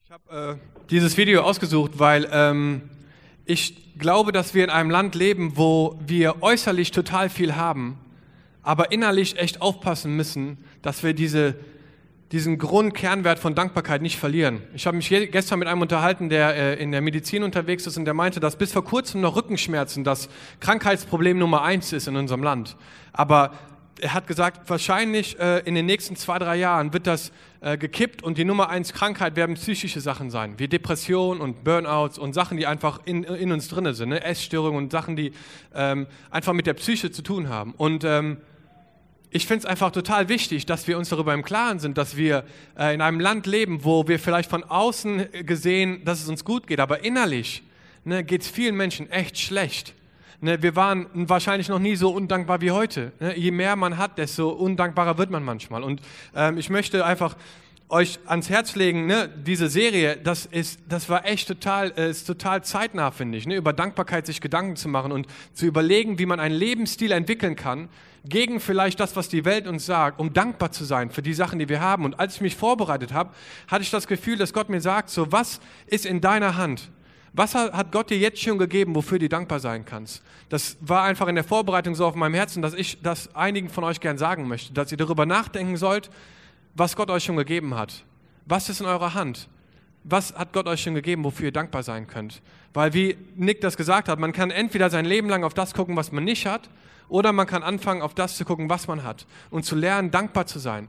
Ich 0.03 0.11
habe 0.11 0.57
äh, 0.57 0.57
dieses 0.91 1.17
Video 1.17 1.43
ausgesucht, 1.43 2.01
weil 2.01 2.29
ähm, 2.33 2.91
ich 3.45 3.97
glaube, 3.97 4.33
dass 4.33 4.55
wir 4.55 4.65
in 4.65 4.71
einem 4.71 4.91
Land 4.91 5.15
leben, 5.15 5.53
wo 5.55 5.97
wir 6.05 6.43
äußerlich 6.43 6.91
total 6.91 7.29
viel 7.29 7.55
haben, 7.55 7.97
aber 8.69 8.93
innerlich 8.93 9.39
echt 9.39 9.63
aufpassen 9.63 10.15
müssen, 10.15 10.59
dass 10.83 11.03
wir 11.03 11.15
diese, 11.15 11.55
diesen 12.33 12.59
Grundkernwert 12.59 13.39
von 13.39 13.55
Dankbarkeit 13.55 14.03
nicht 14.03 14.19
verlieren. 14.19 14.61
Ich 14.75 14.87
habe 14.87 14.95
mich 14.95 15.09
gestern 15.09 15.61
mit 15.61 15.69
einem 15.69 15.81
unterhalten, 15.81 16.29
der 16.29 16.55
äh, 16.55 16.75
in 16.75 16.93
der 16.93 17.01
Medizin 17.01 17.45
unterwegs 17.45 17.87
ist 17.87 17.97
und 17.97 18.05
der 18.05 18.13
meinte, 18.13 18.41
dass 18.41 18.57
bis 18.57 18.75
vor 18.75 18.85
kurzem 18.85 19.23
noch 19.23 19.37
Rückenschmerzen 19.37 20.05
das 20.05 20.29
Krankheitsproblem 20.61 21.39
Nummer 21.39 21.63
eins 21.63 21.95
ist 21.95 22.09
in 22.09 22.17
unserem 22.17 22.43
Land. 22.43 22.77
Aber 23.15 23.53
er 24.03 24.13
hat 24.13 24.27
gesagt, 24.27 24.69
wahrscheinlich 24.69 25.41
äh, 25.41 25.61
in 25.61 25.75
den 25.75 25.87
nächsten 25.87 26.15
zwei, 26.15 26.39
drei 26.39 26.57
Jahren 26.57 26.93
wird 26.93 27.07
das 27.07 27.33
äh, 27.63 27.79
gekippt 27.79 28.23
und 28.23 28.37
die 28.37 28.45
Nummer 28.45 28.69
eins 28.69 28.93
Krankheit 28.93 29.35
werden 29.35 29.55
psychische 29.55 30.03
Sachen 30.03 30.29
sein, 30.29 30.59
wie 30.59 30.69
Depression 30.69 31.41
und 31.41 31.65
Burnouts 31.65 32.19
und 32.19 32.35
Sachen, 32.35 32.59
die 32.59 32.67
einfach 32.67 33.01
in, 33.07 33.25
in 33.25 33.51
uns 33.51 33.69
drin 33.69 33.95
sind, 33.95 34.11
ne? 34.11 34.23
Essstörungen 34.23 34.77
und 34.77 34.93
Sachen, 34.93 35.17
die 35.17 35.33
ähm, 35.75 36.07
einfach 36.31 36.53
mit 36.53 36.67
der 36.67 36.75
Psyche 36.75 37.11
zu 37.11 37.23
tun 37.23 37.49
haben. 37.49 37.73
Und 37.73 38.05
ähm, 38.05 38.37
ich 39.31 39.47
finde 39.47 39.61
es 39.61 39.67
einfach 39.67 39.91
total 39.91 40.29
wichtig, 40.29 40.65
dass 40.67 40.87
wir 40.89 40.97
uns 40.99 41.11
darüber 41.11 41.35
im 41.35 41.43
Klaren 41.43 41.79
sind, 41.79 41.99
dass 41.99 42.17
wir 42.17 42.45
äh, 42.79 42.95
in 42.95 43.01
einem 43.01 43.21
Land 43.21 43.47
leben, 43.47 43.85
wo 43.85 44.09
wir 44.09 44.19
vielleicht 44.19 44.49
von 44.49 44.65
außen 44.65 45.27
gesehen, 45.45 46.05
dass 46.05 46.23
es 46.23 46.29
uns 46.29 46.45
gut 46.45 46.67
geht, 46.67 46.81
aber 46.81 47.05
innerlich 47.05 47.63
ne, 48.05 48.25
geht 48.25 48.43
es 48.43 48.49
vielen 48.49 48.77
Menschen 48.77 49.11
echt 49.11 49.39
schlecht. 49.39 49.95
Ne, 50.41 50.63
wir 50.63 50.77
waren 50.77 51.07
wahrscheinlich 51.13 51.69
noch 51.69 51.79
nie 51.79 51.97
so 51.97 52.11
undankbar 52.11 52.61
wie 52.61 52.71
heute. 52.71 53.13
Ne, 53.21 53.37
je 53.37 53.51
mehr 53.51 53.77
man 53.77 53.99
hat, 53.99 54.19
desto 54.19 54.49
undankbarer 54.51 55.19
wird 55.19 55.31
man 55.31 55.45
manchmal. 55.45 55.83
Und 55.83 56.01
ähm, 56.35 56.57
ich 56.57 56.71
möchte 56.71 57.05
einfach 57.05 57.37
euch 57.91 58.19
ans 58.27 58.51
Herz 58.51 58.75
legen, 58.75 59.07
ne, 59.07 59.29
diese 59.29 59.69
Serie, 59.69 60.17
das 60.17 60.45
ist, 60.47 60.81
das 60.89 61.09
war 61.09 61.25
echt 61.27 61.49
total, 61.49 61.93
äh, 61.97 62.11
ist 62.11 62.27
total 62.27 62.63
zeitnah, 62.63 63.11
finde 63.11 63.39
ich, 63.39 63.47
ne, 63.47 63.57
über 63.57 63.73
Dankbarkeit 63.73 64.27
sich 64.27 64.41
Gedanken 64.41 64.77
zu 64.77 64.89
machen 64.89 65.11
und 65.11 65.27
zu 65.55 65.67
überlegen, 65.67 66.19
wie 66.19 66.27
man 66.27 66.39
einen 66.39 66.55
Lebensstil 66.55 67.13
entwickeln 67.13 67.57
kann, 67.57 67.89
gegen 68.25 68.61
vielleicht 68.61 69.01
das, 69.01 69.17
was 69.17 69.29
die 69.29 69.45
Welt 69.45 69.67
uns 69.67 69.87
sagt, 69.87 70.21
um 70.21 70.33
dankbar 70.35 70.71
zu 70.71 70.85
sein 70.85 71.11
für 71.11 71.23
die 71.23 71.33
Sachen, 71.33 71.59
die 71.59 71.69
wir 71.69 71.81
haben. 71.81 72.05
Und 72.05 72.21
als 72.21 72.35
ich 72.35 72.41
mich 72.43 72.57
vorbereitet 72.57 73.13
habe, 73.13 73.31
hatte 73.69 73.83
ich 73.83 73.91
das 73.91 74.07
Gefühl, 74.07 74.37
dass 74.37 74.53
Gott 74.53 74.69
mir 74.69 74.81
sagt, 74.81 75.09
so, 75.09 75.33
was 75.33 75.61
ist 75.87 76.05
in 76.05 76.21
deiner 76.21 76.57
Hand? 76.57 76.91
Was 77.33 77.55
hat 77.55 77.93
Gott 77.93 78.11
dir 78.11 78.19
jetzt 78.19 78.43
schon 78.43 78.59
gegeben, 78.59 78.95
wofür 78.95 79.19
du 79.19 79.29
dankbar 79.29 79.61
sein 79.61 79.85
kannst? 79.85 80.23
Das 80.49 80.77
war 80.81 81.05
einfach 81.05 81.29
in 81.29 81.37
der 81.37 81.45
Vorbereitung 81.45 81.95
so 81.95 82.05
auf 82.05 82.15
meinem 82.15 82.35
Herzen, 82.35 82.63
dass 82.63 82.75
ich 82.75 83.01
das 83.03 83.35
einigen 83.35 83.69
von 83.69 83.85
euch 83.85 84.01
gern 84.01 84.19
sagen 84.19 84.49
möchte, 84.49 84.73
dass 84.73 84.91
ihr 84.91 84.99
darüber 84.99 85.25
nachdenken 85.25 85.77
sollt, 85.77 86.11
was 86.79 86.95
Gott 86.95 87.11
euch 87.11 87.25
schon 87.25 87.37
gegeben 87.37 87.75
hat. 87.75 88.05
Was 88.47 88.69
ist 88.69 88.81
in 88.81 88.87
eurer 88.87 89.15
Hand? 89.15 89.49
Was 90.05 90.35
hat 90.35 90.53
Gott 90.53 90.67
euch 90.69 90.83
schon 90.83 90.95
gegeben, 90.95 91.25
wofür 91.25 91.47
ihr 91.47 91.53
dankbar 91.53 91.83
sein 91.83 92.07
könnt? 92.07 92.41
Weil 92.73 92.95
wie 92.95 93.19
Nick 93.37 93.61
das 93.61 93.77
gesagt 93.77 94.09
hat, 94.09 94.19
man 94.19 94.33
kann 94.33 94.51
entweder 94.51 94.89
sein 94.89 95.05
Leben 95.05 95.29
lang 95.29 95.45
auf 95.45 95.55
das 95.55 95.75
gucken, 95.75 95.97
was 95.97 96.13
man 96.13 96.25
nicht 96.25 96.47
hat, 96.47 96.71
oder 97.09 97.33
man 97.33 97.47
kann 97.47 97.63
anfangen, 97.63 98.01
auf 98.03 98.15
das 98.15 98.37
zu 98.37 98.45
gucken, 98.45 98.71
was 98.71 98.87
man 98.87 99.03
hat 99.03 99.27
und 99.51 99.65
zu 99.65 99.75
lernen, 99.75 100.11
dankbar 100.11 100.47
zu 100.47 100.59
sein. 100.59 100.89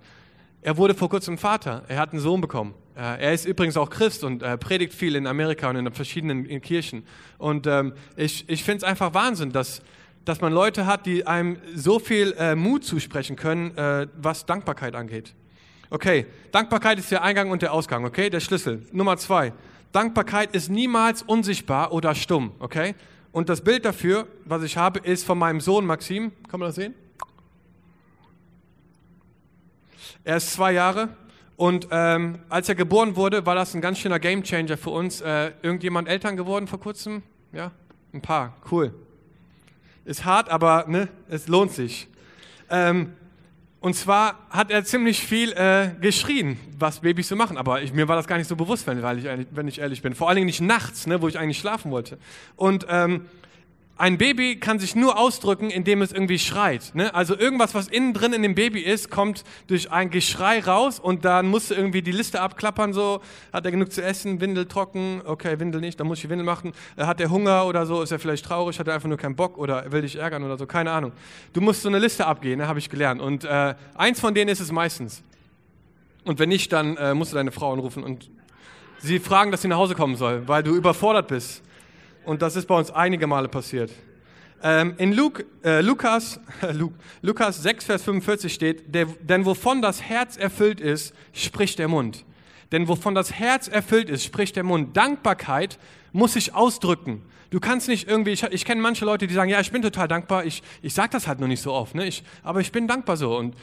Er 0.62 0.77
wurde 0.77 0.93
vor 0.93 1.10
kurzem 1.10 1.38
Vater, 1.38 1.84
er 1.88 1.98
hat 1.98 2.12
einen 2.12 2.22
Sohn 2.22 2.41
bekommen. 2.41 2.74
Äh, 2.96 3.24
er 3.24 3.34
ist 3.34 3.46
übrigens 3.46 3.77
auch 3.77 3.89
Christ 3.89 4.24
und 4.25 4.43
äh, 4.43 4.58
predigt 4.58 4.93
viel 4.93 5.15
in 5.15 5.25
Amerika 5.25 5.69
und 5.69 5.77
in 5.77 5.91
verschiedenen 5.91 6.62
Kirchen. 6.62 7.03
Und 7.38 7.65
ähm, 7.65 7.93
ich, 8.17 8.48
ich 8.50 8.63
finde 8.63 8.79
es 8.79 8.84
einfach 8.84 9.13
Wahnsinn, 9.13 9.53
dass, 9.53 9.81
dass 10.25 10.41
man 10.41 10.51
Leute 10.51 10.86
hat, 10.86 11.05
die 11.05 11.25
einem 11.25 11.58
so 11.74 12.00
viel 12.00 12.36
äh, 12.38 12.55
Mut 12.55 12.84
zusprechen 12.84 13.38
können, 13.38 13.72
was 14.22 14.46
Dankbarkeit 14.46 14.96
angeht. 14.96 15.34
Okay, 15.91 16.27
Dankbarkeit 16.51 17.00
ist 17.00 17.10
der 17.10 17.24
Eingang 17.24 17.50
und 17.50 17.63
der 17.63 17.74
Ausgang, 17.74 18.05
okay, 18.05 18.29
der 18.29 18.39
Schlüssel. 18.39 18.86
Nummer 18.91 19.17
zwei, 19.17 19.53
Dankbarkeit 19.91 20.53
ist 20.53 20.69
niemals 20.69 21.24
unsichtbar 21.24 21.91
oder 21.91 22.13
stumm, 22.13 22.51
okay? 22.60 22.93
Und 23.31 23.50
das 23.50 23.62
Bild 23.62 23.86
dafür, 23.86 24.27
was 24.46 24.62
ich 24.62 24.77
habe, 24.77 25.00
ist 25.00 25.25
von 25.25 25.38
meinem 25.39 25.62
Sohn 25.62 25.86
Maxim. 25.86 26.31
Kann 26.48 26.60
man 26.60 26.69
das 26.69 26.75
sehen? 26.75 26.93
Er 30.24 30.38
ist 30.38 30.53
zwei 30.53 30.74
Jahre 30.74 31.10
und 31.55 31.88
ähm, 31.89 32.39
als 32.50 32.69
er 32.69 32.75
geboren 32.75 33.15
wurde, 33.15 33.45
war 33.47 33.56
das 33.56 33.73
ein 33.73 33.82
ganz 33.82 33.97
schöner 33.97 34.19
Gamechanger 34.19 34.78
für 34.78 34.91
uns. 34.91 35.21
Äh, 35.21 35.54
irgendjemand 35.63 36.08
Eltern 36.08 36.38
geworden 36.38 36.67
vor 36.67 36.80
kurzem? 36.80 37.23
Ja, 37.52 37.71
ein 38.13 38.21
paar. 38.21 38.56
Cool. 38.71 38.93
Ist 40.06 40.23
hart, 40.23 40.49
aber 40.49 40.86
ne, 40.88 41.10
es 41.30 41.47
lohnt 41.47 41.71
sich. 41.71 42.08
Ähm, 42.69 43.13
und 43.82 43.96
zwar 43.96 44.39
hat 44.50 44.72
er 44.72 44.84
ziemlich 44.84 45.24
viel 45.24 45.54
äh, 45.54 45.92
geschrien, 46.02 46.60
was 46.78 47.00
Babys 47.00 47.30
so 47.30 47.36
machen. 47.38 47.58
Aber 47.58 47.82
ich, 47.82 47.94
mir 47.94 48.08
war 48.10 48.18
das 48.18 48.28
gar 48.28 48.38
nicht 48.38 48.48
so 48.48 48.58
bewusst, 48.58 48.86
wenn, 48.88 48.98
ich, 48.98 49.48
wenn 49.52 49.68
ich 49.70 49.80
ehrlich 49.80 50.02
bin. 50.02 50.15
Vor 50.15 50.28
allen 50.28 50.36
Dingen 50.36 50.48
nicht 50.48 50.60
nachts, 50.60 51.08
ne, 51.08 51.22
wo 51.22 51.30
ich 51.30 51.39
eigentlich 51.39 51.60
schlafen 51.60 51.89
wollte. 51.89 52.18
Und 52.58 52.86
ähm, 52.89 53.26
ein 53.99 54.17
Baby 54.17 54.55
kann 54.55 54.79
sich 54.79 54.95
nur 54.95 55.19
ausdrücken, 55.19 55.69
indem 55.69 56.01
es 56.01 56.13
irgendwie 56.13 56.39
schreit. 56.39 56.91
Ne? 56.93 57.13
Also 57.13 57.38
irgendwas, 57.38 57.75
was 57.75 57.89
innen 57.89 58.13
drin 58.13 58.31
in 58.31 58.41
dem 58.41 58.55
Baby 58.55 58.79
ist, 58.79 59.12
kommt 59.12 59.43
durch 59.67 59.91
ein 59.91 60.09
Geschrei 60.09 60.62
raus 60.62 61.01
und 61.01 61.25
dann 61.25 61.47
musst 61.47 61.69
du 61.69 61.75
irgendwie 61.75 62.01
die 62.01 62.13
Liste 62.13 62.39
abklappern, 62.39 62.93
so, 62.93 63.19
hat 63.51 63.65
er 63.65 63.71
genug 63.71 63.91
zu 63.91 64.01
essen, 64.01 64.39
Windel 64.39 64.67
trocken, 64.67 65.21
okay, 65.25 65.59
Windel 65.59 65.81
nicht, 65.81 65.99
dann 65.99 66.07
muss 66.07 66.19
ich 66.19 66.21
die 66.23 66.29
Windel 66.29 66.45
machen. 66.45 66.71
Äh, 66.95 67.03
hat 67.03 67.19
er 67.19 67.29
Hunger 67.29 67.65
oder 67.65 67.85
so, 67.85 68.01
ist 68.01 68.12
er 68.12 68.19
vielleicht 68.19 68.45
traurig, 68.45 68.79
hat 68.79 68.88
er 68.88 68.93
einfach 68.93 69.09
nur 69.09 69.17
keinen 69.17 69.35
Bock 69.35 69.57
oder 69.57 69.91
will 69.91 70.01
dich 70.01 70.15
ärgern 70.15 70.45
oder 70.45 70.57
so, 70.57 70.65
keine 70.65 70.91
Ahnung. 70.91 71.12
Du 71.51 71.59
musst 71.59 71.81
so 71.81 71.89
eine 71.89 71.99
Liste 71.99 72.25
abgehen, 72.25 72.59
ne? 72.59 72.69
habe 72.69 72.79
ich 72.79 72.89
gelernt. 72.89 73.19
Und 73.21 73.43
äh, 73.43 73.75
eins 73.95 74.21
von 74.21 74.33
denen 74.33 74.49
ist 74.49 74.62
es 74.62 74.71
meistens. 74.71 75.23
Und 76.23 76.39
wenn 76.39 76.47
nicht, 76.47 76.71
dann 76.71 76.95
äh, 76.95 77.13
musst 77.13 77.33
du 77.33 77.35
deine 77.35 77.51
Frau 77.51 77.73
anrufen 77.73 78.01
und 78.01 78.29
sie 78.99 79.19
fragen, 79.19 79.51
dass 79.51 79.62
sie 79.62 79.67
nach 79.67 79.77
Hause 79.77 79.95
kommen 79.95 80.15
soll, 80.15 80.47
weil 80.47 80.63
du 80.63 80.73
überfordert 80.73 81.27
bist. 81.27 81.63
Und 82.25 82.41
das 82.41 82.55
ist 82.55 82.67
bei 82.67 82.75
uns 82.75 82.91
einige 82.91 83.27
Male 83.27 83.47
passiert. 83.47 83.91
Ähm, 84.62 84.95
in 84.97 85.13
Luke, 85.13 85.45
äh, 85.63 85.82
Lukas, 85.82 86.39
äh, 86.62 86.73
Lukas 87.21 87.63
6, 87.63 87.86
Vers 87.86 88.03
45 88.03 88.53
steht, 88.53 88.93
der, 88.93 89.05
denn 89.21 89.45
wovon 89.45 89.82
das 89.82 90.01
Herz 90.01 90.36
erfüllt 90.36 90.82
ist, 90.82 91.13
spricht 91.34 91.79
der 91.79 91.88
Mund. 91.88 92.25
Denn 92.71 92.88
wovon 92.88 93.15
das 93.15 93.34
Herz 93.34 93.67
erfüllt 93.67 94.10
ist, 94.10 94.23
spricht 94.23 94.55
der 94.55 94.63
Mund. 94.63 94.95
Dankbarkeit 94.95 95.79
muss 96.12 96.34
sich 96.34 96.53
ausdrücken. 96.53 97.23
Du 97.51 97.60
kannst 97.60 97.88
nicht 97.88 98.08
irgendwie, 98.08 98.32
ich, 98.32 98.43
ich 98.43 98.65
kenne 98.65 98.82
manche 98.82 99.05
Leute, 99.05 99.25
die 99.25 99.34
sagen, 99.34 99.49
ja, 99.49 99.60
ich 99.60 99.71
bin 99.71 99.82
total 99.82 100.08
dankbar, 100.08 100.45
ich, 100.45 100.62
ich 100.82 100.93
sage 100.93 101.10
das 101.12 101.27
halt 101.27 101.39
nur 101.39 101.47
nicht 101.47 101.62
so 101.62 101.73
oft, 101.73 101.95
ne? 101.95 102.05
ich, 102.05 102.23
aber 102.43 102.60
ich 102.60 102.71
bin 102.71 102.88
dankbar 102.88 103.17
so. 103.17 103.36
Und 103.36 103.55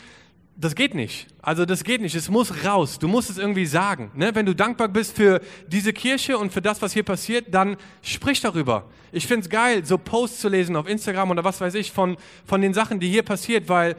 das 0.58 0.74
geht 0.74 0.94
nicht. 0.94 1.26
Also 1.42 1.66
das 1.66 1.84
geht 1.84 2.00
nicht. 2.00 2.14
Es 2.14 2.30
muss 2.30 2.64
raus. 2.64 2.98
Du 2.98 3.08
musst 3.08 3.28
es 3.28 3.36
irgendwie 3.36 3.66
sagen. 3.66 4.10
Ne? 4.14 4.34
Wenn 4.34 4.46
du 4.46 4.54
dankbar 4.54 4.88
bist 4.88 5.14
für 5.14 5.40
diese 5.68 5.92
Kirche 5.92 6.38
und 6.38 6.50
für 6.50 6.62
das, 6.62 6.80
was 6.80 6.94
hier 6.94 7.02
passiert, 7.02 7.52
dann 7.52 7.76
sprich 8.02 8.40
darüber. 8.40 8.88
Ich 9.12 9.26
finde 9.26 9.44
es 9.44 9.50
geil, 9.50 9.84
so 9.84 9.98
Posts 9.98 10.40
zu 10.40 10.48
lesen 10.48 10.74
auf 10.76 10.88
Instagram 10.88 11.30
oder 11.30 11.44
was 11.44 11.60
weiß 11.60 11.74
ich 11.74 11.92
von, 11.92 12.16
von 12.46 12.60
den 12.62 12.72
Sachen, 12.72 13.00
die 13.00 13.08
hier 13.08 13.22
passiert, 13.22 13.68
weil 13.68 13.96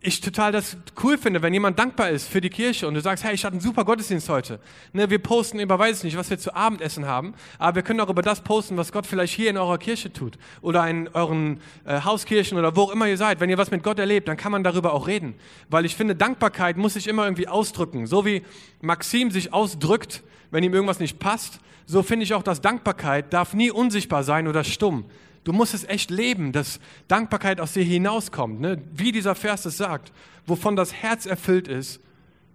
ich 0.00 0.20
total 0.20 0.52
das 0.52 0.76
cool 1.02 1.18
finde, 1.18 1.42
wenn 1.42 1.52
jemand 1.52 1.76
dankbar 1.76 2.10
ist 2.10 2.28
für 2.28 2.40
die 2.40 2.50
Kirche 2.50 2.86
und 2.86 2.94
du 2.94 3.00
sagst, 3.00 3.24
hey, 3.24 3.34
ich 3.34 3.44
hatte 3.44 3.54
einen 3.54 3.60
super 3.60 3.84
Gottesdienst 3.84 4.28
heute. 4.28 4.60
Ne, 4.92 5.10
wir 5.10 5.18
posten 5.18 5.58
über, 5.58 5.76
weiß 5.76 5.98
ich 5.98 6.04
nicht, 6.04 6.16
was 6.16 6.30
wir 6.30 6.38
zu 6.38 6.54
Abendessen 6.54 7.06
haben, 7.06 7.34
aber 7.58 7.76
wir 7.76 7.82
können 7.82 8.00
auch 8.00 8.08
über 8.08 8.22
das 8.22 8.42
posten, 8.42 8.76
was 8.76 8.92
Gott 8.92 9.06
vielleicht 9.06 9.34
hier 9.34 9.50
in 9.50 9.56
eurer 9.56 9.76
Kirche 9.78 10.12
tut 10.12 10.38
oder 10.60 10.88
in 10.88 11.08
euren 11.08 11.60
äh, 11.84 12.00
Hauskirchen 12.02 12.56
oder 12.56 12.76
wo 12.76 12.82
auch 12.82 12.92
immer 12.92 13.08
ihr 13.08 13.16
seid. 13.16 13.40
Wenn 13.40 13.50
ihr 13.50 13.58
was 13.58 13.72
mit 13.72 13.82
Gott 13.82 13.98
erlebt, 13.98 14.28
dann 14.28 14.36
kann 14.36 14.52
man 14.52 14.62
darüber 14.62 14.92
auch 14.92 15.08
reden. 15.08 15.34
Weil 15.68 15.84
ich 15.84 15.96
finde, 15.96 16.14
Dankbarkeit 16.14 16.76
muss 16.76 16.94
sich 16.94 17.08
immer 17.08 17.24
irgendwie 17.24 17.48
ausdrücken. 17.48 18.06
So 18.06 18.24
wie 18.24 18.44
Maxim 18.80 19.32
sich 19.32 19.52
ausdrückt, 19.52 20.22
wenn 20.52 20.62
ihm 20.62 20.74
irgendwas 20.74 21.00
nicht 21.00 21.18
passt, 21.18 21.58
so 21.86 22.04
finde 22.04 22.22
ich 22.22 22.34
auch, 22.34 22.44
dass 22.44 22.60
Dankbarkeit 22.60 23.32
darf 23.32 23.52
nie 23.52 23.72
unsichtbar 23.72 24.22
sein 24.22 24.46
oder 24.46 24.62
stumm. 24.62 25.06
Du 25.48 25.54
musst 25.54 25.72
es 25.72 25.84
echt 25.84 26.10
leben, 26.10 26.52
dass 26.52 26.78
Dankbarkeit 27.08 27.58
aus 27.58 27.72
dir 27.72 27.82
hinauskommt. 27.82 28.60
Ne? 28.60 28.82
Wie 28.92 29.12
dieser 29.12 29.34
Vers 29.34 29.64
es 29.64 29.78
sagt, 29.78 30.12
wovon 30.44 30.76
das 30.76 30.92
Herz 30.92 31.24
erfüllt 31.24 31.68
ist, 31.68 32.00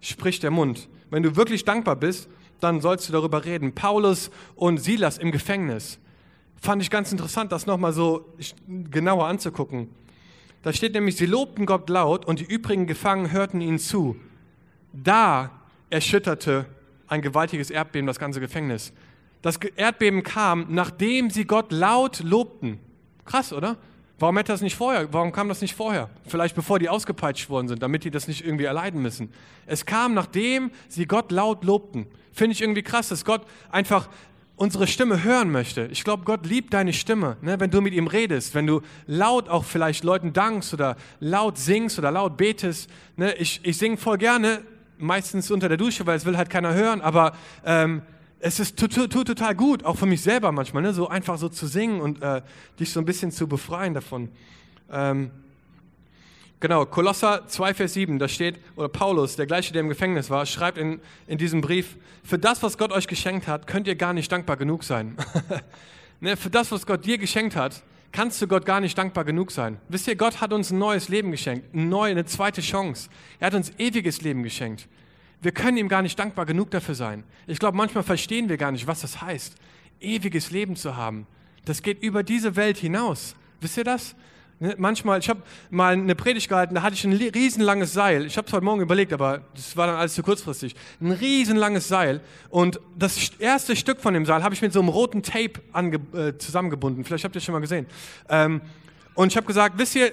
spricht 0.00 0.44
der 0.44 0.52
Mund. 0.52 0.88
Wenn 1.10 1.24
du 1.24 1.34
wirklich 1.34 1.64
dankbar 1.64 1.96
bist, 1.96 2.28
dann 2.60 2.80
sollst 2.80 3.08
du 3.08 3.12
darüber 3.12 3.44
reden. 3.44 3.74
Paulus 3.74 4.30
und 4.54 4.78
Silas 4.78 5.18
im 5.18 5.32
Gefängnis. 5.32 5.98
Fand 6.62 6.82
ich 6.82 6.88
ganz 6.88 7.10
interessant, 7.10 7.50
das 7.50 7.66
nochmal 7.66 7.92
so 7.92 8.32
genauer 8.68 9.26
anzugucken. 9.26 9.88
Da 10.62 10.72
steht 10.72 10.94
nämlich, 10.94 11.16
sie 11.16 11.26
lobten 11.26 11.66
Gott 11.66 11.90
laut 11.90 12.24
und 12.24 12.38
die 12.38 12.44
übrigen 12.44 12.86
Gefangenen 12.86 13.32
hörten 13.32 13.60
ihnen 13.60 13.80
zu. 13.80 14.14
Da 14.92 15.50
erschütterte 15.90 16.66
ein 17.08 17.22
gewaltiges 17.22 17.70
Erdbeben 17.70 18.06
das 18.06 18.20
ganze 18.20 18.38
Gefängnis. 18.38 18.92
Das 19.42 19.56
Erdbeben 19.56 20.22
kam, 20.22 20.66
nachdem 20.68 21.30
sie 21.30 21.44
Gott 21.44 21.72
laut 21.72 22.20
lobten. 22.20 22.78
Krass, 23.24 23.52
oder? 23.52 23.76
Warum 24.18 24.36
hätte 24.36 24.52
das 24.52 24.60
nicht 24.60 24.76
vorher? 24.76 25.12
Warum 25.12 25.32
kam 25.32 25.48
das 25.48 25.60
nicht 25.60 25.74
vorher? 25.74 26.08
Vielleicht 26.26 26.54
bevor 26.54 26.78
die 26.78 26.88
ausgepeitscht 26.88 27.50
worden 27.50 27.68
sind, 27.68 27.82
damit 27.82 28.04
die 28.04 28.10
das 28.10 28.28
nicht 28.28 28.44
irgendwie 28.44 28.64
erleiden 28.64 29.02
müssen. 29.02 29.32
Es 29.66 29.86
kam, 29.86 30.14
nachdem 30.14 30.70
sie 30.88 31.06
Gott 31.06 31.32
laut 31.32 31.64
lobten. 31.64 32.06
Finde 32.32 32.52
ich 32.52 32.62
irgendwie 32.62 32.82
krass, 32.82 33.08
dass 33.08 33.24
Gott 33.24 33.42
einfach 33.70 34.08
unsere 34.56 34.86
Stimme 34.86 35.24
hören 35.24 35.50
möchte. 35.50 35.88
Ich 35.90 36.04
glaube, 36.04 36.24
Gott 36.24 36.46
liebt 36.46 36.74
deine 36.74 36.92
Stimme, 36.92 37.36
ne? 37.42 37.58
wenn 37.58 37.70
du 37.70 37.80
mit 37.80 37.92
ihm 37.92 38.06
redest, 38.06 38.54
wenn 38.54 38.66
du 38.66 38.82
laut 39.06 39.48
auch 39.48 39.64
vielleicht 39.64 40.04
Leuten 40.04 40.32
dankst 40.32 40.72
oder 40.72 40.96
laut 41.18 41.58
singst 41.58 41.98
oder 41.98 42.12
laut 42.12 42.36
betest. 42.36 42.88
Ne? 43.16 43.34
Ich, 43.34 43.60
ich 43.64 43.78
singe 43.78 43.96
voll 43.96 44.18
gerne, 44.18 44.62
meistens 44.96 45.50
unter 45.50 45.68
der 45.68 45.76
Dusche, 45.76 46.06
weil 46.06 46.16
es 46.16 46.24
will 46.24 46.36
halt 46.36 46.50
keiner 46.50 46.72
hören, 46.72 47.00
aber 47.00 47.32
ähm, 47.64 48.02
es 48.46 48.60
ist 48.60 48.76
total 48.76 49.54
gut, 49.54 49.86
auch 49.86 49.96
für 49.96 50.04
mich 50.04 50.20
selber 50.20 50.52
manchmal, 50.52 50.82
ne? 50.82 50.92
so 50.92 51.08
einfach 51.08 51.38
so 51.38 51.48
zu 51.48 51.66
singen 51.66 52.02
und 52.02 52.20
äh, 52.20 52.42
dich 52.78 52.92
so 52.92 53.00
ein 53.00 53.06
bisschen 53.06 53.32
zu 53.32 53.46
befreien 53.48 53.94
davon. 53.94 54.28
Ähm, 54.92 55.30
genau, 56.60 56.84
Kolosser 56.84 57.48
2, 57.48 57.72
Vers 57.72 57.94
7, 57.94 58.18
da 58.18 58.28
steht, 58.28 58.56
oder 58.76 58.88
Paulus, 58.88 59.36
der 59.36 59.46
gleiche, 59.46 59.72
der 59.72 59.80
im 59.80 59.88
Gefängnis 59.88 60.28
war, 60.28 60.44
schreibt 60.44 60.76
in, 60.76 61.00
in 61.26 61.38
diesem 61.38 61.62
Brief, 61.62 61.96
für 62.22 62.38
das, 62.38 62.62
was 62.62 62.76
Gott 62.76 62.92
euch 62.92 63.06
geschenkt 63.06 63.48
hat, 63.48 63.66
könnt 63.66 63.88
ihr 63.88 63.96
gar 63.96 64.12
nicht 64.12 64.30
dankbar 64.30 64.58
genug 64.58 64.84
sein. 64.84 65.16
ne? 66.20 66.36
Für 66.36 66.50
das, 66.50 66.70
was 66.70 66.84
Gott 66.84 67.06
dir 67.06 67.16
geschenkt 67.16 67.56
hat, 67.56 67.82
kannst 68.12 68.42
du 68.42 68.46
Gott 68.46 68.66
gar 68.66 68.80
nicht 68.80 68.98
dankbar 68.98 69.24
genug 69.24 69.52
sein. 69.52 69.78
Wisst 69.88 70.06
ihr, 70.06 70.16
Gott 70.16 70.42
hat 70.42 70.52
uns 70.52 70.70
ein 70.70 70.78
neues 70.78 71.08
Leben 71.08 71.30
geschenkt, 71.30 71.72
eine 71.72 71.86
neue, 71.86 72.10
eine 72.10 72.26
zweite 72.26 72.60
Chance. 72.60 73.08
Er 73.40 73.46
hat 73.46 73.54
uns 73.54 73.72
ewiges 73.78 74.20
Leben 74.20 74.42
geschenkt. 74.42 74.86
Wir 75.42 75.52
können 75.52 75.76
ihm 75.76 75.88
gar 75.88 76.02
nicht 76.02 76.18
dankbar 76.18 76.46
genug 76.46 76.70
dafür 76.70 76.94
sein. 76.94 77.24
Ich 77.46 77.58
glaube, 77.58 77.76
manchmal 77.76 78.04
verstehen 78.04 78.48
wir 78.48 78.56
gar 78.56 78.72
nicht, 78.72 78.86
was 78.86 79.02
das 79.02 79.20
heißt, 79.20 79.56
ewiges 80.00 80.50
Leben 80.50 80.76
zu 80.76 80.96
haben. 80.96 81.26
Das 81.64 81.82
geht 81.82 82.02
über 82.02 82.22
diese 82.22 82.56
Welt 82.56 82.76
hinaus. 82.76 83.34
Wisst 83.60 83.76
ihr 83.76 83.84
das? 83.84 84.14
Ne, 84.60 84.74
manchmal, 84.78 85.18
ich 85.18 85.28
habe 85.28 85.42
mal 85.70 85.94
eine 85.94 86.14
Predigt 86.14 86.48
gehalten, 86.48 86.76
da 86.76 86.82
hatte 86.82 86.94
ich 86.94 87.04
ein 87.04 87.12
riesenlanges 87.12 87.92
Seil. 87.92 88.24
Ich 88.24 88.36
habe 88.36 88.46
es 88.46 88.52
heute 88.52 88.64
Morgen 88.64 88.80
überlegt, 88.80 89.12
aber 89.12 89.42
das 89.54 89.76
war 89.76 89.88
dann 89.88 89.96
alles 89.96 90.14
zu 90.14 90.22
kurzfristig. 90.22 90.76
Ein 91.00 91.10
riesenlanges 91.10 91.88
Seil. 91.88 92.20
Und 92.50 92.80
das 92.96 93.30
erste 93.38 93.74
Stück 93.74 94.00
von 94.00 94.14
dem 94.14 94.26
Seil 94.26 94.42
habe 94.42 94.54
ich 94.54 94.62
mit 94.62 94.72
so 94.72 94.80
einem 94.80 94.90
roten 94.90 95.22
Tape 95.22 95.60
äh, 96.12 96.38
zusammengebunden. 96.38 97.04
Vielleicht 97.04 97.24
habt 97.24 97.34
ihr 97.34 97.38
es 97.38 97.44
schon 97.44 97.52
mal 97.52 97.60
gesehen. 97.60 97.86
Ähm, 98.28 98.60
und 99.14 99.32
ich 99.32 99.36
habe 99.36 99.46
gesagt, 99.46 99.76
wisst 99.76 99.96
ihr, 99.96 100.12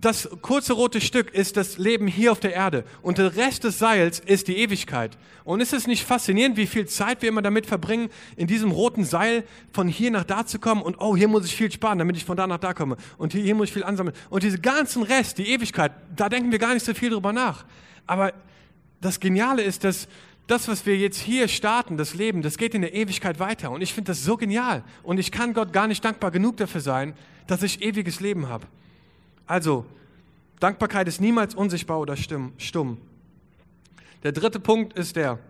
das 0.00 0.28
kurze 0.40 0.72
rote 0.72 1.00
Stück 1.00 1.34
ist 1.34 1.56
das 1.56 1.76
Leben 1.76 2.06
hier 2.06 2.32
auf 2.32 2.40
der 2.40 2.54
Erde 2.54 2.84
und 3.02 3.18
der 3.18 3.36
Rest 3.36 3.64
des 3.64 3.78
Seils 3.78 4.18
ist 4.20 4.48
die 4.48 4.56
Ewigkeit. 4.56 5.18
Und 5.44 5.60
ist 5.60 5.72
es 5.72 5.86
nicht 5.86 6.04
faszinierend, 6.04 6.56
wie 6.56 6.66
viel 6.66 6.86
Zeit 6.86 7.22
wir 7.22 7.28
immer 7.28 7.42
damit 7.42 7.66
verbringen, 7.66 8.08
in 8.36 8.46
diesem 8.46 8.70
roten 8.70 9.04
Seil 9.04 9.44
von 9.72 9.88
hier 9.88 10.10
nach 10.10 10.24
da 10.24 10.46
zu 10.46 10.58
kommen 10.58 10.80
und 10.80 11.00
oh, 11.00 11.16
hier 11.16 11.28
muss 11.28 11.44
ich 11.44 11.54
viel 11.54 11.70
sparen, 11.70 11.98
damit 11.98 12.16
ich 12.16 12.24
von 12.24 12.36
da 12.36 12.46
nach 12.46 12.58
da 12.58 12.72
komme 12.72 12.96
und 13.18 13.32
hier, 13.32 13.42
hier 13.42 13.54
muss 13.54 13.68
ich 13.68 13.74
viel 13.74 13.84
ansammeln. 13.84 14.16
Und 14.30 14.42
diese 14.42 14.58
ganzen 14.58 15.02
Rest, 15.02 15.38
die 15.38 15.48
Ewigkeit, 15.48 15.92
da 16.16 16.28
denken 16.28 16.50
wir 16.50 16.58
gar 16.58 16.72
nicht 16.72 16.86
so 16.86 16.94
viel 16.94 17.10
drüber 17.10 17.32
nach. 17.32 17.64
Aber 18.06 18.32
das 19.00 19.20
Geniale 19.20 19.62
ist, 19.62 19.84
dass 19.84 20.08
das, 20.46 20.66
was 20.66 20.86
wir 20.86 20.96
jetzt 20.96 21.18
hier 21.18 21.46
starten, 21.46 21.96
das 21.96 22.14
Leben, 22.14 22.42
das 22.42 22.56
geht 22.56 22.74
in 22.74 22.80
der 22.80 22.94
Ewigkeit 22.94 23.38
weiter. 23.38 23.70
Und 23.70 23.82
ich 23.82 23.92
finde 23.92 24.12
das 24.12 24.24
so 24.24 24.36
genial. 24.36 24.82
Und 25.02 25.18
ich 25.18 25.30
kann 25.30 25.52
Gott 25.52 25.72
gar 25.72 25.86
nicht 25.86 26.04
dankbar 26.04 26.30
genug 26.30 26.56
dafür 26.56 26.80
sein, 26.80 27.14
dass 27.46 27.62
ich 27.62 27.82
ewiges 27.82 28.20
Leben 28.20 28.48
habe. 28.48 28.66
Also, 29.50 29.84
Dankbarkeit 30.60 31.08
ist 31.08 31.20
niemals 31.20 31.56
unsichtbar 31.56 31.98
oder 31.98 32.16
stumm. 32.16 32.98
Der 34.22 34.30
dritte 34.30 34.60
Punkt 34.60 34.96
ist 34.96 35.16
der, 35.16 35.40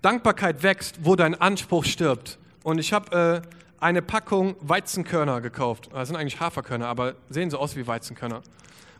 Dankbarkeit 0.00 0.62
wächst, 0.62 1.00
wo 1.02 1.14
dein 1.14 1.34
Anspruch 1.34 1.84
stirbt. 1.84 2.38
Und 2.62 2.78
ich 2.78 2.94
habe 2.94 3.42
äh, 3.44 3.84
eine 3.84 4.00
Packung 4.00 4.56
Weizenkörner 4.60 5.42
gekauft. 5.42 5.90
Das 5.92 6.08
sind 6.08 6.16
eigentlich 6.16 6.40
Haferkörner, 6.40 6.86
aber 6.86 7.16
sehen 7.28 7.50
so 7.50 7.58
aus 7.58 7.76
wie 7.76 7.86
Weizenkörner. 7.86 8.40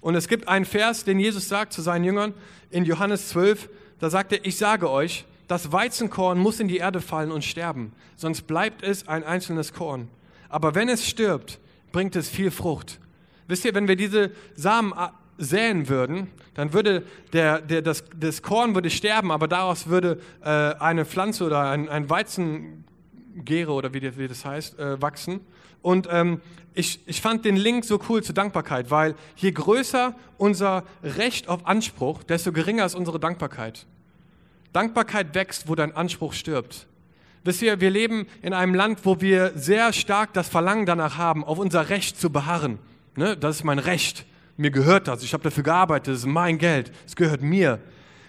Und 0.03 0.15
es 0.15 0.29
gibt 0.29 0.47
einen 0.47 0.67
Vers, 0.67 1.05
den 1.05 1.19
Jesus 1.19 1.49
sagt 1.49 1.73
zu 1.73 1.81
seinen 1.81 2.05
Jüngern 2.05 2.35
in 2.69 2.85
Johannes 2.85 3.31
12. 3.31 3.71
Da 3.99 4.11
sagt 4.11 4.33
er, 4.33 4.45
ich 4.45 4.59
sage 4.59 4.91
euch, 4.91 5.25
das 5.47 5.73
Weizenkorn 5.73 6.39
muss 6.39 6.61
in 6.61 6.69
die 6.69 6.77
Erde 6.77 7.01
fallen 7.01 7.33
und 7.33 7.47
sterben, 7.47 7.95
sonst 8.17 8.43
bleibt 8.43 8.83
es 8.83 9.09
ein 9.09 9.25
einzelnes 9.25 9.73
Korn. 9.73 10.09
Aber 10.51 10.75
wenn 10.75 10.91
es 10.91 11.07
stirbt, 11.07 11.59
bringt 11.93 12.15
es 12.15 12.29
viel 12.29 12.51
Frucht. 12.51 13.01
Wisst 13.49 13.65
ihr, 13.65 13.75
wenn 13.75 13.89
wir 13.89 13.97
diese 13.97 14.31
Samen 14.55 14.95
säen 15.39 15.89
würden, 15.89 16.29
dann 16.55 16.73
würde 16.73 17.05
der, 17.33 17.61
der, 17.61 17.83
das, 17.83 18.05
das 18.19 18.43
Korn 18.43 18.75
würde 18.75 18.91
sterben, 18.91 19.31
aber 19.31 19.49
daraus 19.49 19.87
würde 19.87 20.21
äh, 20.43 20.49
eine 20.49 21.05
Pflanze 21.05 21.45
oder 21.45 21.71
ein, 21.71 21.89
ein 21.89 22.11
Weizengäre 22.11 23.73
oder 23.73 23.95
wie, 23.95 24.19
wie 24.19 24.29
das 24.29 24.45
heißt, 24.45 24.79
äh, 24.79 25.01
wachsen. 25.01 25.41
Und 25.81 26.09
ähm, 26.11 26.41
ich, 26.75 27.01
ich 27.07 27.21
fand 27.21 27.45
den 27.45 27.57
Link 27.57 27.85
so 27.85 28.01
cool 28.09 28.23
zur 28.23 28.35
Dankbarkeit, 28.35 28.91
weil 28.91 29.15
je 29.37 29.53
größer 29.53 30.15
unser 30.37 30.85
Recht 31.03 31.49
auf 31.49 31.67
Anspruch, 31.67 32.23
desto 32.25 32.53
geringer 32.53 32.85
ist 32.85 32.95
unsere 32.95 33.19
Dankbarkeit. 33.19 33.87
Dankbarkeit 34.73 35.35
wächst, 35.35 35.69
wo 35.69 35.75
dein 35.75 35.95
Anspruch 35.97 36.35
stirbt. 36.35 36.87
Wisst 37.45 37.63
ihr, 37.63 37.81
wir 37.81 37.91
leben 37.91 38.27
in 38.43 38.53
einem 38.53 38.75
Land, 38.75 39.01
wo 39.05 39.21
wir 39.21 39.53
sehr 39.55 39.93
stark 39.93 40.33
das 40.35 40.49
Verlangen 40.49 40.87
danach 40.87 41.17
haben, 41.17 41.45
auf 41.45 41.59
unser 41.59 41.89
Recht 41.89 42.21
zu 42.21 42.31
beharren. 42.31 42.79
Ne? 43.19 43.37
Das 43.37 43.57
ist 43.57 43.65
mein 43.65 43.79
Recht. 43.79 44.25
Mir 44.57 44.71
gehört 44.71 45.09
das. 45.09 45.23
Ich 45.23 45.33
habe 45.35 45.43
dafür 45.43 45.63
gearbeitet. 45.63 46.15
Das 46.15 46.21
ist 46.21 46.27
mein 46.27 46.57
Geld. 46.59 46.91
Es 47.07 47.15
gehört 47.15 47.43
mir. 47.43 47.81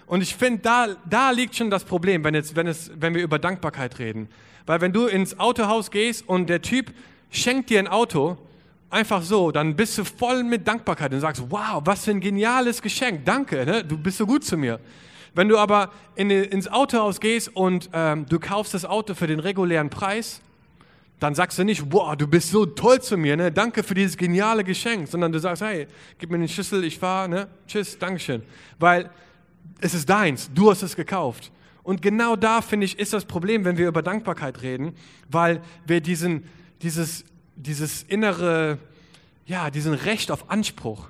Und 0.06 0.22
ich 0.22 0.34
finde, 0.34 0.60
da, 0.62 0.88
da 1.08 1.30
liegt 1.30 1.56
schon 1.56 1.70
das 1.70 1.84
Problem, 1.84 2.24
wenn, 2.24 2.34
jetzt, 2.34 2.56
wenn, 2.56 2.66
es, 2.66 2.90
wenn 2.96 3.14
wir 3.14 3.22
über 3.22 3.38
Dankbarkeit 3.38 3.98
reden. 3.98 4.28
Weil 4.66 4.80
wenn 4.80 4.92
du 4.92 5.06
ins 5.06 5.38
Autohaus 5.38 5.90
gehst 5.90 6.28
und 6.28 6.48
der 6.48 6.62
Typ 6.62 6.92
schenkt 7.30 7.70
dir 7.70 7.78
ein 7.78 7.88
Auto, 7.88 8.36
einfach 8.90 9.22
so, 9.22 9.52
dann 9.52 9.76
bist 9.76 9.96
du 9.96 10.04
voll 10.04 10.42
mit 10.42 10.66
Dankbarkeit 10.66 11.12
und 11.12 11.20
sagst, 11.20 11.44
wow, 11.48 11.80
was 11.84 12.04
für 12.04 12.10
ein 12.10 12.20
geniales 12.20 12.82
Geschenk, 12.82 13.24
danke, 13.24 13.64
ne? 13.64 13.84
du 13.84 13.96
bist 13.96 14.18
so 14.18 14.26
gut 14.26 14.44
zu 14.44 14.56
mir. 14.56 14.80
Wenn 15.34 15.48
du 15.48 15.56
aber 15.58 15.92
in, 16.16 16.30
ins 16.30 16.66
Autohaus 16.66 17.20
gehst 17.20 17.54
und 17.54 17.88
ähm, 17.92 18.26
du 18.26 18.40
kaufst 18.40 18.74
das 18.74 18.84
Auto 18.84 19.14
für 19.14 19.28
den 19.28 19.38
regulären 19.38 19.90
Preis, 19.90 20.40
dann 21.20 21.34
sagst 21.34 21.58
du 21.58 21.64
nicht, 21.64 21.88
boah, 21.88 22.16
du 22.16 22.26
bist 22.26 22.50
so 22.50 22.64
toll 22.64 23.00
zu 23.00 23.16
mir, 23.16 23.36
ne? 23.36 23.52
danke 23.52 23.82
für 23.82 23.94
dieses 23.94 24.16
geniale 24.16 24.64
Geschenk, 24.64 25.06
sondern 25.06 25.30
du 25.30 25.38
sagst, 25.38 25.62
hey, 25.62 25.86
gib 26.18 26.30
mir 26.30 26.38
den 26.38 26.48
Schlüssel, 26.48 26.82
ich 26.82 26.98
fahre, 26.98 27.28
ne? 27.28 27.48
tschüss, 27.66 27.98
Dankeschön. 27.98 28.42
Weil 28.78 29.10
es 29.80 29.92
ist 29.92 30.08
deins, 30.08 30.50
du 30.52 30.70
hast 30.70 30.82
es 30.82 30.96
gekauft. 30.96 31.52
Und 31.82 32.00
genau 32.00 32.36
da, 32.36 32.62
finde 32.62 32.86
ich, 32.86 32.98
ist 32.98 33.12
das 33.12 33.26
Problem, 33.26 33.64
wenn 33.64 33.76
wir 33.76 33.88
über 33.88 34.02
Dankbarkeit 34.02 34.62
reden, 34.62 34.94
weil 35.28 35.60
wir 35.86 36.00
diesen, 36.00 36.44
dieses, 36.80 37.24
dieses 37.54 38.02
innere, 38.02 38.78
ja, 39.44 39.70
diesen 39.70 39.92
Recht 39.92 40.30
auf 40.30 40.50
Anspruch, 40.50 41.08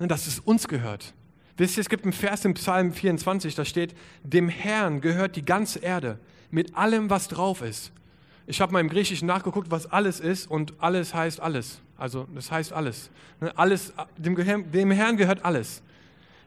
ne, 0.00 0.08
dass 0.08 0.26
es 0.26 0.40
uns 0.40 0.66
gehört. 0.66 1.14
Wisst 1.56 1.76
ihr, 1.76 1.82
es 1.82 1.88
gibt 1.88 2.02
einen 2.02 2.12
Vers 2.12 2.44
im 2.44 2.54
Psalm 2.54 2.92
24, 2.92 3.54
da 3.54 3.64
steht, 3.64 3.94
dem 4.24 4.48
Herrn 4.48 5.00
gehört 5.00 5.36
die 5.36 5.44
ganze 5.44 5.78
Erde 5.78 6.18
mit 6.50 6.76
allem, 6.76 7.10
was 7.10 7.28
drauf 7.28 7.62
ist. 7.62 7.92
Ich 8.46 8.60
habe 8.60 8.72
mal 8.72 8.80
im 8.80 8.88
Griechischen 8.88 9.26
nachgeguckt, 9.26 9.70
was 9.70 9.86
alles 9.86 10.20
ist 10.20 10.50
und 10.50 10.74
alles 10.78 11.14
heißt 11.14 11.40
alles. 11.40 11.80
Also 11.96 12.26
das 12.34 12.50
heißt 12.50 12.72
alles. 12.72 13.10
Ne, 13.40 13.56
alles 13.56 13.92
dem, 14.16 14.34
dem 14.70 14.90
Herrn 14.90 15.16
gehört 15.16 15.44
alles. 15.44 15.82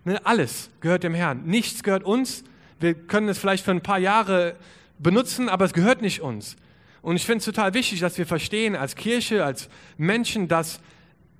Ne, 0.03 0.19
alles 0.25 0.69
gehört 0.81 1.03
dem 1.03 1.13
Herrn. 1.13 1.43
Nichts 1.45 1.83
gehört 1.83 2.03
uns. 2.03 2.43
Wir 2.79 2.93
können 2.93 3.29
es 3.29 3.37
vielleicht 3.37 3.63
für 3.63 3.71
ein 3.71 3.81
paar 3.81 3.99
Jahre 3.99 4.55
benutzen, 4.99 5.47
aber 5.47 5.65
es 5.65 5.73
gehört 5.73 6.01
nicht 6.01 6.21
uns. 6.21 6.57
Und 7.01 7.15
ich 7.15 7.25
finde 7.25 7.39
es 7.39 7.45
total 7.45 7.73
wichtig, 7.73 7.99
dass 7.99 8.17
wir 8.17 8.25
verstehen 8.25 8.75
als 8.75 8.95
Kirche, 8.95 9.45
als 9.45 9.69
Menschen, 9.97 10.47
dass 10.47 10.79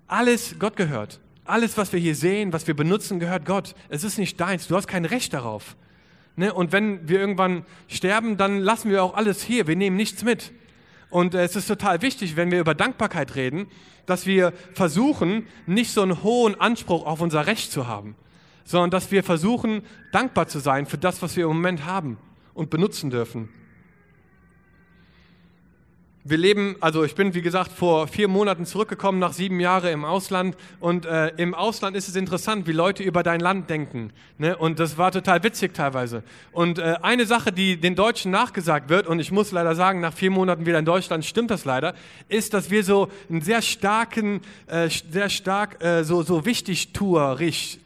alles 0.08 0.56
Gott 0.60 0.76
gehört. 0.76 1.20
Alles, 1.44 1.78
was 1.78 1.92
wir 1.92 2.00
hier 2.00 2.16
sehen, 2.16 2.54
was 2.54 2.68
wir 2.68 2.76
benutzen, 2.76 3.20
gehört 3.20 3.46
Gott. 3.46 3.76
Es 3.90 4.04
ist 4.04 4.18
nicht 4.18 4.40
deins. 4.40 4.68
Du 4.68 4.76
hast 4.76 4.88
kein 4.88 5.06
Recht 5.06 5.34
darauf. 5.34 5.76
Ne? 6.36 6.54
Und 6.54 6.72
wenn 6.72 7.08
wir 7.08 7.20
irgendwann 7.20 7.66
sterben, 7.88 8.38
dann 8.38 8.60
lassen 8.60 8.90
wir 8.90 9.04
auch 9.04 9.16
alles 9.16 9.44
hier. 9.44 9.68
Wir 9.68 9.76
nehmen 9.76 9.96
nichts 9.96 10.24
mit. 10.24 10.52
Und 11.10 11.34
äh, 11.34 11.44
es 11.44 11.56
ist 11.56 11.68
total 11.68 12.02
wichtig, 12.02 12.36
wenn 12.36 12.52
wir 12.52 12.60
über 12.60 12.76
Dankbarkeit 12.76 13.36
reden, 13.36 13.68
dass 14.06 14.26
wir 14.26 14.54
versuchen, 14.74 15.48
nicht 15.66 15.92
so 15.92 16.02
einen 16.02 16.24
hohen 16.24 16.60
Anspruch 16.60 17.06
auf 17.06 17.22
unser 17.22 17.48
Recht 17.48 17.72
zu 17.72 17.88
haben, 17.88 18.16
sondern 18.64 18.92
dass 18.92 19.12
wir 19.12 19.24
versuchen, 19.24 19.82
dankbar 20.12 20.48
zu 20.48 20.60
sein 20.60 20.86
für 20.86 20.98
das, 20.98 21.22
was 21.22 21.36
wir 21.36 21.46
im 21.46 21.52
Moment 21.52 21.86
haben 21.86 22.18
und 22.54 22.70
benutzen 22.70 23.10
dürfen 23.10 23.50
wir 26.28 26.40
leben, 26.40 26.76
also 26.80 27.04
ich 27.04 27.14
bin 27.14 27.36
wie 27.36 27.44
gesagt 27.44 27.72
vor 27.72 28.08
vier 28.08 28.28
Monaten 28.28 28.66
zurückgekommen 28.66 29.20
nach 29.20 29.32
sieben 29.32 29.60
Jahren 29.60 29.94
im 29.94 30.06
Ausland 30.06 30.58
und 30.80 31.06
äh, 31.06 31.28
im 31.38 31.54
Ausland 31.54 31.96
ist 31.96 32.08
es 32.08 32.16
interessant, 32.16 32.66
wie 32.66 32.72
Leute 32.72 33.04
über 33.04 33.22
dein 33.22 33.40
Land 33.40 33.70
denken. 33.70 34.12
Ne? 34.40 34.58
Und 34.58 34.80
das 34.80 34.98
war 34.98 35.12
total 35.12 35.44
witzig 35.44 35.76
teilweise. 35.76 36.24
Und 36.52 36.80
äh, 36.80 36.96
eine 37.04 37.28
Sache, 37.28 37.52
die 37.52 37.78
den 37.78 37.96
Deutschen 37.96 38.32
nachgesagt 38.32 38.90
wird, 38.90 39.06
und 39.06 39.20
ich 39.20 39.32
muss 39.32 39.52
leider 39.52 39.76
sagen, 39.76 40.00
nach 40.00 40.16
vier 40.16 40.32
Monaten 40.32 40.66
wieder 40.66 40.80
in 40.80 40.86
Deutschland 40.86 41.26
stimmt 41.26 41.52
das 41.52 41.64
leider, 41.64 41.94
ist, 42.28 42.56
dass 42.56 42.72
wir 42.72 42.84
so 42.84 43.10
einen 43.30 43.42
sehr 43.42 43.62
starken, 43.62 44.42
äh, 44.66 44.90
sehr 44.90 45.30
stark 45.30 45.84
äh, 45.84 46.04
so, 46.04 46.24
so 46.24 46.44
wichtig 46.44 46.90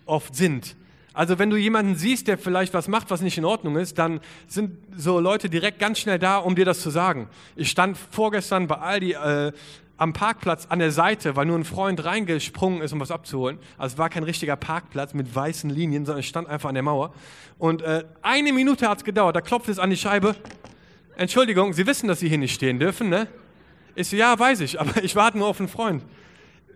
oft 0.06 0.34
sind. 0.34 0.78
Also 1.20 1.38
wenn 1.38 1.50
du 1.50 1.58
jemanden 1.58 1.96
siehst, 1.96 2.30
der 2.30 2.38
vielleicht 2.38 2.74
was 2.74 2.88
macht, 2.88 3.12
was 3.12 3.20
nicht 3.20 3.38
in 3.38 3.44
Ordnung 3.44 3.76
ist, 3.76 4.00
dann 4.00 4.22
sind 4.48 4.78
so 4.96 5.20
Leute 5.20 5.50
direkt 5.50 5.78
ganz 5.78 6.00
schnell 6.00 6.18
da, 6.18 6.38
um 6.38 6.56
dir 6.56 6.64
das 6.64 6.80
zu 6.80 6.92
sagen. 6.92 7.28
Ich 7.58 7.70
stand 7.70 7.98
vorgestern 7.98 8.68
bei 8.68 8.76
Aldi 8.78 9.12
äh, 9.12 9.52
am 9.98 10.14
Parkplatz 10.14 10.68
an 10.68 10.80
der 10.80 10.94
Seite, 10.94 11.36
weil 11.36 11.46
nur 11.46 11.58
ein 11.58 11.66
Freund 11.66 12.06
reingesprungen 12.06 12.82
ist, 12.82 12.94
um 12.94 13.02
was 13.02 13.12
abzuholen. 13.12 13.60
Also 13.78 13.96
es 13.96 13.98
war 13.98 14.10
kein 14.10 14.24
richtiger 14.24 14.56
Parkplatz 14.56 15.14
mit 15.14 15.36
weißen 15.36 15.70
Linien, 15.70 16.06
sondern 16.06 16.22
ich 16.22 16.28
stand 16.30 16.48
einfach 16.48 16.70
an 16.70 16.76
der 16.76 16.84
Mauer. 16.84 17.14
Und 17.58 17.82
äh, 17.82 18.06
eine 18.22 18.54
Minute 18.54 18.88
hat 18.88 19.00
es 19.00 19.04
gedauert, 19.04 19.36
da 19.36 19.42
klopft 19.42 19.68
es 19.68 19.78
an 19.78 19.90
die 19.90 19.98
Scheibe. 19.98 20.38
Entschuldigung, 21.18 21.74
Sie 21.74 21.86
wissen, 21.86 22.08
dass 22.08 22.22
Sie 22.22 22.30
hier 22.30 22.38
nicht 22.38 22.56
stehen 22.56 22.80
dürfen, 22.80 23.10
ne? 23.10 23.28
Ich 23.94 24.08
so, 24.08 24.16
ja, 24.16 24.40
weiß 24.40 24.62
ich, 24.62 24.80
aber 24.80 25.04
ich 25.04 25.18
warte 25.18 25.38
nur 25.38 25.48
auf 25.50 25.60
einen 25.60 25.68
Freund 25.68 26.02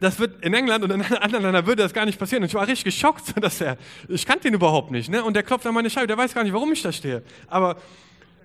das 0.04 0.20
wird 0.20 0.44
in 0.44 0.54
England 0.54 0.84
und 0.84 0.92
in 0.92 1.02
anderen 1.22 1.44
Ländern 1.44 1.66
würde 1.66 1.84
das 1.84 1.94
gar 1.94 2.06
nicht 2.06 2.20
passieren. 2.20 2.44
Und 2.44 2.50
ich 2.50 2.56
war 2.56 2.68
richtig 2.68 2.86
geschockt, 2.86 3.34
dass 3.42 3.62
er, 3.62 3.78
ich 4.08 4.26
kannte 4.26 4.48
ihn 4.48 4.54
überhaupt 4.54 4.92
nicht. 4.92 5.10
Ne? 5.10 5.24
Und 5.24 5.36
der 5.36 5.44
klopft 5.44 5.66
an 5.66 5.74
meine 5.74 5.90
Scheibe, 5.90 6.08
der 6.08 6.18
weiß 6.18 6.34
gar 6.34 6.44
nicht, 6.44 6.54
warum 6.54 6.72
ich 6.72 6.82
da 6.82 6.92
stehe. 6.92 7.24
Aber 7.48 7.78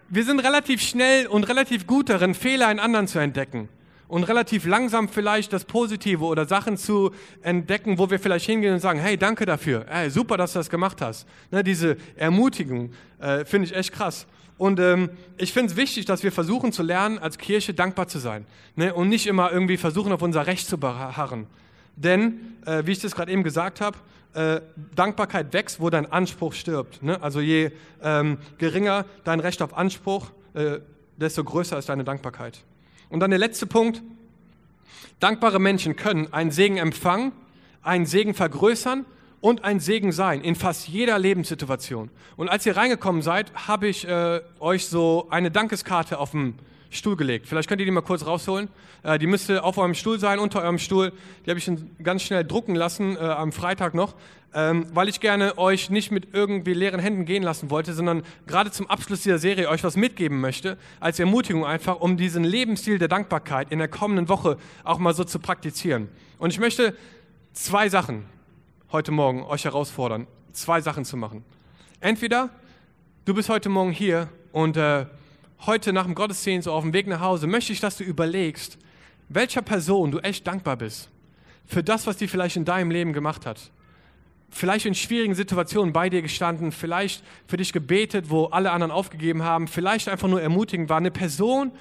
wir 0.08 0.24
sind 0.24 0.40
relativ 0.40 0.80
schnell 0.80 1.26
und 1.26 1.44
relativ 1.48 1.86
gut 1.86 2.08
darin, 2.08 2.34
Fehler 2.34 2.70
in 2.70 2.78
anderen 2.78 3.08
zu 3.08 3.18
entdecken 3.18 3.68
und 4.06 4.24
relativ 4.24 4.64
langsam 4.64 5.08
vielleicht 5.08 5.52
das 5.52 5.64
Positive 5.64 6.24
oder 6.24 6.46
Sachen 6.46 6.76
zu 6.76 7.10
entdecken, 7.42 7.98
wo 7.98 8.08
wir 8.10 8.18
vielleicht 8.18 8.46
hingehen 8.46 8.72
und 8.72 8.80
sagen, 8.80 9.00
hey, 9.00 9.18
danke 9.18 9.44
dafür, 9.44 9.84
hey, 9.86 10.08
super, 10.08 10.36
dass 10.38 10.54
du 10.54 10.60
das 10.60 10.70
gemacht 10.70 11.02
hast. 11.02 11.26
Ne, 11.50 11.62
diese 11.62 11.98
Ermutigung 12.16 12.90
äh, 13.20 13.44
finde 13.44 13.66
ich 13.66 13.76
echt 13.76 13.92
krass. 13.92 14.26
Und 14.58 14.80
ähm, 14.80 15.10
ich 15.36 15.52
finde 15.52 15.72
es 15.72 15.76
wichtig, 15.76 16.04
dass 16.04 16.24
wir 16.24 16.32
versuchen 16.32 16.72
zu 16.72 16.82
lernen, 16.82 17.18
als 17.18 17.38
Kirche 17.38 17.74
dankbar 17.74 18.08
zu 18.08 18.18
sein 18.18 18.44
ne, 18.74 18.92
und 18.92 19.08
nicht 19.08 19.28
immer 19.28 19.52
irgendwie 19.52 19.76
versuchen, 19.76 20.12
auf 20.12 20.20
unser 20.20 20.46
Recht 20.46 20.66
zu 20.66 20.78
beharren. 20.78 21.46
Denn, 21.94 22.56
äh, 22.66 22.82
wie 22.84 22.92
ich 22.92 22.98
das 22.98 23.14
gerade 23.14 23.30
eben 23.30 23.44
gesagt 23.44 23.80
habe, 23.80 23.96
äh, 24.34 24.60
Dankbarkeit 24.94 25.52
wächst, 25.52 25.80
wo 25.80 25.90
dein 25.90 26.10
Anspruch 26.10 26.52
stirbt. 26.52 27.02
Ne? 27.02 27.22
Also 27.22 27.40
je 27.40 27.70
ähm, 28.02 28.38
geringer 28.58 29.04
dein 29.24 29.40
Recht 29.40 29.62
auf 29.62 29.76
Anspruch, 29.76 30.30
äh, 30.54 30.80
desto 31.16 31.44
größer 31.44 31.78
ist 31.78 31.88
deine 31.88 32.04
Dankbarkeit. 32.04 32.60
Und 33.08 33.20
dann 33.20 33.30
der 33.30 33.38
letzte 33.38 33.66
Punkt. 33.66 34.02
Dankbare 35.20 35.58
Menschen 35.58 35.96
können 35.96 36.32
einen 36.32 36.50
Segen 36.50 36.76
empfangen, 36.76 37.32
einen 37.82 38.06
Segen 38.06 38.34
vergrößern 38.34 39.04
und 39.40 39.64
ein 39.64 39.80
Segen 39.80 40.12
sein 40.12 40.40
in 40.40 40.54
fast 40.54 40.88
jeder 40.88 41.18
Lebenssituation. 41.18 42.10
Und 42.36 42.48
als 42.48 42.66
ihr 42.66 42.76
reingekommen 42.76 43.22
seid, 43.22 43.52
habe 43.54 43.88
ich 43.88 44.06
äh, 44.06 44.40
euch 44.60 44.86
so 44.86 45.26
eine 45.30 45.50
Dankeskarte 45.50 46.18
auf 46.18 46.32
dem 46.32 46.54
Stuhl 46.90 47.16
gelegt. 47.16 47.46
Vielleicht 47.46 47.68
könnt 47.68 47.80
ihr 47.80 47.84
die 47.84 47.92
mal 47.92 48.00
kurz 48.00 48.24
rausholen. 48.26 48.68
Äh, 49.02 49.18
die 49.18 49.26
müsste 49.26 49.62
auf 49.62 49.78
eurem 49.78 49.94
Stuhl 49.94 50.18
sein, 50.18 50.38
unter 50.38 50.62
eurem 50.62 50.78
Stuhl. 50.78 51.12
Die 51.44 51.50
habe 51.50 51.58
ich 51.58 51.70
ganz 52.02 52.22
schnell 52.22 52.44
drucken 52.44 52.74
lassen 52.74 53.16
äh, 53.16 53.20
am 53.20 53.52
Freitag 53.52 53.94
noch, 53.94 54.14
ähm, 54.54 54.86
weil 54.94 55.08
ich 55.08 55.20
gerne 55.20 55.58
euch 55.58 55.90
nicht 55.90 56.10
mit 56.10 56.28
irgendwie 56.32 56.72
leeren 56.72 56.98
Händen 56.98 57.26
gehen 57.26 57.42
lassen 57.42 57.70
wollte, 57.70 57.92
sondern 57.92 58.22
gerade 58.46 58.70
zum 58.70 58.88
Abschluss 58.88 59.22
dieser 59.22 59.38
Serie 59.38 59.68
euch 59.68 59.84
was 59.84 59.96
mitgeben 59.96 60.40
möchte, 60.40 60.78
als 60.98 61.18
Ermutigung 61.18 61.66
einfach, 61.66 62.00
um 62.00 62.16
diesen 62.16 62.42
Lebensstil 62.42 62.98
der 62.98 63.08
Dankbarkeit 63.08 63.70
in 63.70 63.78
der 63.78 63.88
kommenden 63.88 64.28
Woche 64.28 64.56
auch 64.84 64.98
mal 64.98 65.14
so 65.14 65.24
zu 65.24 65.38
praktizieren. 65.38 66.08
Und 66.38 66.50
ich 66.50 66.58
möchte 66.58 66.96
zwei 67.52 67.88
Sachen 67.90 68.24
heute 68.90 69.12
Morgen 69.12 69.42
euch 69.42 69.66
herausfordern, 69.66 70.26
zwei 70.52 70.80
Sachen 70.80 71.04
zu 71.04 71.16
machen. 71.16 71.44
Entweder 72.00 72.48
du 73.26 73.34
bist 73.34 73.50
heute 73.50 73.68
Morgen 73.68 73.90
hier 73.90 74.28
und 74.52 74.78
äh, 74.78 75.04
heute 75.66 75.92
nach 75.92 76.04
dem 76.04 76.14
Gottesdienst 76.14 76.64
so 76.64 76.72
auf 76.72 76.82
dem 76.82 76.94
Weg 76.94 77.06
nach 77.06 77.20
Hause, 77.20 77.46
möchte 77.46 77.72
ich, 77.72 77.80
dass 77.80 77.98
du 77.98 78.04
überlegst, 78.04 78.78
welcher 79.28 79.60
Person 79.60 80.10
du 80.10 80.20
echt 80.20 80.46
dankbar 80.46 80.76
bist 80.76 81.10
für 81.66 81.82
das, 81.82 82.06
was 82.06 82.16
die 82.16 82.28
vielleicht 82.28 82.56
in 82.56 82.64
deinem 82.64 82.90
Leben 82.90 83.12
gemacht 83.12 83.44
hat. 83.44 83.70
Vielleicht 84.48 84.86
in 84.86 84.94
schwierigen 84.94 85.34
Situationen 85.34 85.92
bei 85.92 86.08
dir 86.08 86.22
gestanden, 86.22 86.72
vielleicht 86.72 87.22
für 87.46 87.58
dich 87.58 87.74
gebetet, 87.74 88.30
wo 88.30 88.46
alle 88.46 88.70
anderen 88.70 88.90
aufgegeben 88.90 89.42
haben, 89.42 89.68
vielleicht 89.68 90.08
einfach 90.08 90.28
nur 90.28 90.40
ermutigend 90.40 90.88
war. 90.88 90.96
Eine 90.96 91.10
Person, 91.10 91.72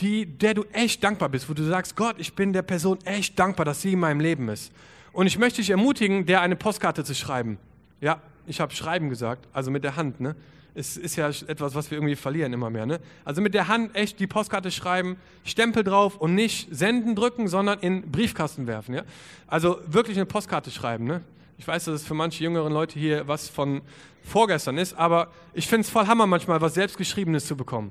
die, 0.00 0.26
der 0.26 0.54
du 0.54 0.64
echt 0.72 1.04
dankbar 1.04 1.28
bist, 1.28 1.48
wo 1.48 1.54
du 1.54 1.62
sagst, 1.62 1.94
Gott, 1.94 2.16
ich 2.18 2.34
bin 2.34 2.52
der 2.52 2.62
Person 2.62 2.98
echt 3.04 3.38
dankbar, 3.38 3.64
dass 3.64 3.82
sie 3.82 3.92
in 3.92 4.00
meinem 4.00 4.18
Leben 4.18 4.48
ist. 4.48 4.72
Und 5.16 5.26
ich 5.26 5.38
möchte 5.38 5.62
dich 5.62 5.70
ermutigen, 5.70 6.26
der 6.26 6.42
eine 6.42 6.56
Postkarte 6.56 7.02
zu 7.02 7.14
schreiben. 7.14 7.56
Ja, 8.02 8.20
ich 8.46 8.60
habe 8.60 8.74
schreiben 8.74 9.08
gesagt, 9.08 9.48
also 9.54 9.70
mit 9.70 9.82
der 9.82 9.96
Hand. 9.96 10.20
Ne? 10.20 10.36
Es 10.74 10.98
ist 10.98 11.16
ja 11.16 11.30
etwas, 11.30 11.74
was 11.74 11.90
wir 11.90 11.96
irgendwie 11.96 12.16
verlieren 12.16 12.52
immer 12.52 12.68
mehr. 12.68 12.84
Ne? 12.84 13.00
Also 13.24 13.40
mit 13.40 13.54
der 13.54 13.66
Hand 13.66 13.96
echt 13.96 14.20
die 14.20 14.26
Postkarte 14.26 14.70
schreiben, 14.70 15.16
Stempel 15.42 15.84
drauf 15.84 16.18
und 16.18 16.34
nicht 16.34 16.68
senden 16.70 17.14
drücken, 17.14 17.48
sondern 17.48 17.78
in 17.78 18.10
Briefkasten 18.12 18.66
werfen. 18.66 18.94
Ja? 18.94 19.04
Also 19.46 19.80
wirklich 19.86 20.18
eine 20.18 20.26
Postkarte 20.26 20.70
schreiben. 20.70 21.06
Ne? 21.06 21.22
Ich 21.56 21.66
weiß, 21.66 21.86
dass 21.86 22.02
es 22.02 22.06
für 22.06 22.12
manche 22.12 22.44
jüngeren 22.44 22.74
Leute 22.74 22.98
hier 22.98 23.26
was 23.26 23.48
von 23.48 23.80
vorgestern 24.22 24.76
ist, 24.76 24.92
aber 24.98 25.32
ich 25.54 25.66
finde 25.66 25.86
es 25.86 25.88
voll 25.88 26.06
Hammer 26.06 26.26
manchmal, 26.26 26.60
was 26.60 26.74
selbstgeschriebenes 26.74 27.46
zu 27.46 27.56
bekommen. 27.56 27.90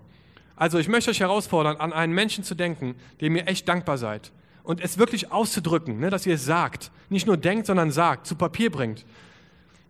Also 0.55 0.77
ich 0.77 0.89
möchte 0.89 1.09
euch 1.09 1.21
herausfordern, 1.21 1.77
an 1.77 1.91
einen 1.91 2.13
Menschen 2.13 2.43
zu 2.43 2.53
denken, 2.53 2.93
dem 3.19 3.35
ihr 3.35 3.47
echt 3.47 3.67
dankbar 3.67 3.97
seid. 3.97 4.31
Und 4.61 4.79
es 4.79 4.99
wirklich 4.99 5.31
auszudrücken, 5.31 5.99
ne, 5.99 6.11
dass 6.11 6.27
ihr 6.27 6.35
es 6.35 6.45
sagt. 6.45 6.91
Nicht 7.09 7.27
nur 7.27 7.37
denkt, 7.37 7.67
sondern 7.67 7.91
sagt, 7.91 8.27
zu 8.27 8.35
Papier 8.35 8.71
bringt. 8.71 9.05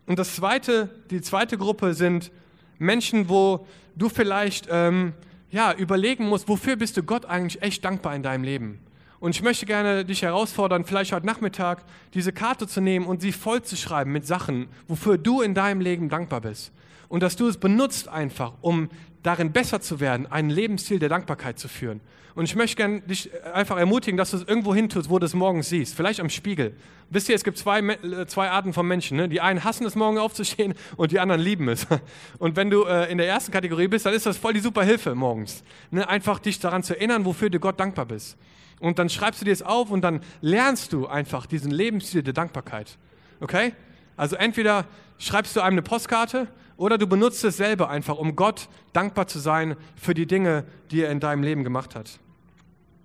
Und 0.06 0.18
das 0.18 0.36
zweite, 0.36 0.88
die 1.10 1.20
zweite 1.20 1.58
Gruppe 1.58 1.94
sind 1.94 2.30
Menschen, 2.78 3.28
wo 3.28 3.66
du 3.96 4.08
vielleicht 4.08 4.68
ähm, 4.70 5.14
ja, 5.50 5.72
überlegen 5.72 6.28
musst, 6.28 6.48
wofür 6.48 6.76
bist 6.76 6.96
du 6.96 7.02
Gott 7.02 7.24
eigentlich 7.24 7.62
echt 7.62 7.84
dankbar 7.84 8.14
in 8.14 8.22
deinem 8.22 8.44
Leben? 8.44 8.78
Und 9.18 9.34
ich 9.34 9.42
möchte 9.42 9.64
gerne 9.64 10.04
dich 10.04 10.22
herausfordern, 10.22 10.84
vielleicht 10.84 11.12
heute 11.12 11.26
Nachmittag 11.26 11.82
diese 12.12 12.32
Karte 12.32 12.68
zu 12.68 12.80
nehmen 12.80 13.06
und 13.06 13.22
sie 13.22 13.32
voll 13.32 13.62
zu 13.62 13.76
schreiben 13.76 14.12
mit 14.12 14.26
Sachen, 14.26 14.68
wofür 14.88 15.16
du 15.16 15.40
in 15.40 15.54
deinem 15.54 15.80
Leben 15.80 16.08
dankbar 16.08 16.42
bist. 16.42 16.70
Und 17.08 17.22
dass 17.22 17.36
du 17.36 17.48
es 17.48 17.58
benutzt 17.58 18.08
einfach, 18.08 18.54
um 18.60 18.88
darin 19.22 19.52
besser 19.52 19.80
zu 19.80 20.00
werden, 20.00 20.30
einen 20.30 20.50
Lebensstil 20.50 20.98
der 20.98 21.08
Dankbarkeit 21.08 21.58
zu 21.58 21.68
führen. 21.68 22.00
Und 22.36 22.44
ich 22.44 22.54
möchte 22.54 22.76
gerne 22.76 23.00
dich 23.00 23.30
einfach 23.54 23.78
ermutigen, 23.78 24.18
dass 24.18 24.32
du 24.32 24.36
es 24.36 24.44
irgendwo 24.44 24.74
hin 24.74 24.90
tust, 24.90 25.08
wo 25.08 25.18
du 25.18 25.24
es 25.24 25.32
morgens 25.32 25.70
siehst. 25.70 25.94
Vielleicht 25.94 26.20
am 26.20 26.28
Spiegel. 26.28 26.76
Wisst 27.08 27.30
ihr, 27.30 27.34
es 27.34 27.44
gibt 27.44 27.56
zwei, 27.56 27.80
äh, 27.80 28.26
zwei 28.26 28.50
Arten 28.50 28.74
von 28.74 28.86
Menschen. 28.86 29.16
Ne? 29.16 29.28
Die 29.28 29.40
einen 29.40 29.64
hassen 29.64 29.86
es, 29.86 29.94
morgen 29.94 30.18
aufzustehen 30.18 30.74
und 30.96 31.12
die 31.12 31.18
anderen 31.18 31.40
lieben 31.40 31.68
es. 31.68 31.86
Und 32.38 32.56
wenn 32.56 32.68
du 32.68 32.84
äh, 32.84 33.10
in 33.10 33.16
der 33.16 33.26
ersten 33.26 33.52
Kategorie 33.52 33.88
bist, 33.88 34.04
dann 34.04 34.12
ist 34.12 34.26
das 34.26 34.36
voll 34.36 34.52
die 34.52 34.60
super 34.60 34.84
Hilfe 34.84 35.14
morgens. 35.14 35.64
Ne? 35.90 36.06
Einfach 36.06 36.38
dich 36.38 36.60
daran 36.60 36.82
zu 36.82 36.94
erinnern, 36.94 37.24
wofür 37.24 37.48
du 37.48 37.58
Gott 37.58 37.80
dankbar 37.80 38.04
bist. 38.04 38.36
Und 38.80 38.98
dann 38.98 39.08
schreibst 39.08 39.40
du 39.40 39.46
dir 39.46 39.52
es 39.52 39.62
auf 39.62 39.90
und 39.90 40.02
dann 40.02 40.20
lernst 40.42 40.92
du 40.92 41.06
einfach 41.06 41.46
diesen 41.46 41.70
Lebensstil 41.70 42.22
der 42.22 42.34
Dankbarkeit. 42.34 42.98
Okay? 43.40 43.72
Also 44.16 44.36
entweder 44.36 44.84
schreibst 45.18 45.56
du 45.56 45.60
einem 45.62 45.74
eine 45.74 45.82
Postkarte 45.82 46.48
oder 46.76 46.98
du 46.98 47.06
benutzt 47.06 47.44
es 47.44 47.56
selber 47.56 47.88
einfach, 47.88 48.18
um 48.18 48.36
Gott 48.36 48.68
dankbar 48.92 49.26
zu 49.26 49.38
sein 49.38 49.76
für 49.96 50.14
die 50.14 50.26
Dinge, 50.26 50.64
die 50.90 51.02
er 51.02 51.10
in 51.10 51.20
deinem 51.20 51.42
Leben 51.42 51.64
gemacht 51.64 51.94
hat. 51.94 52.18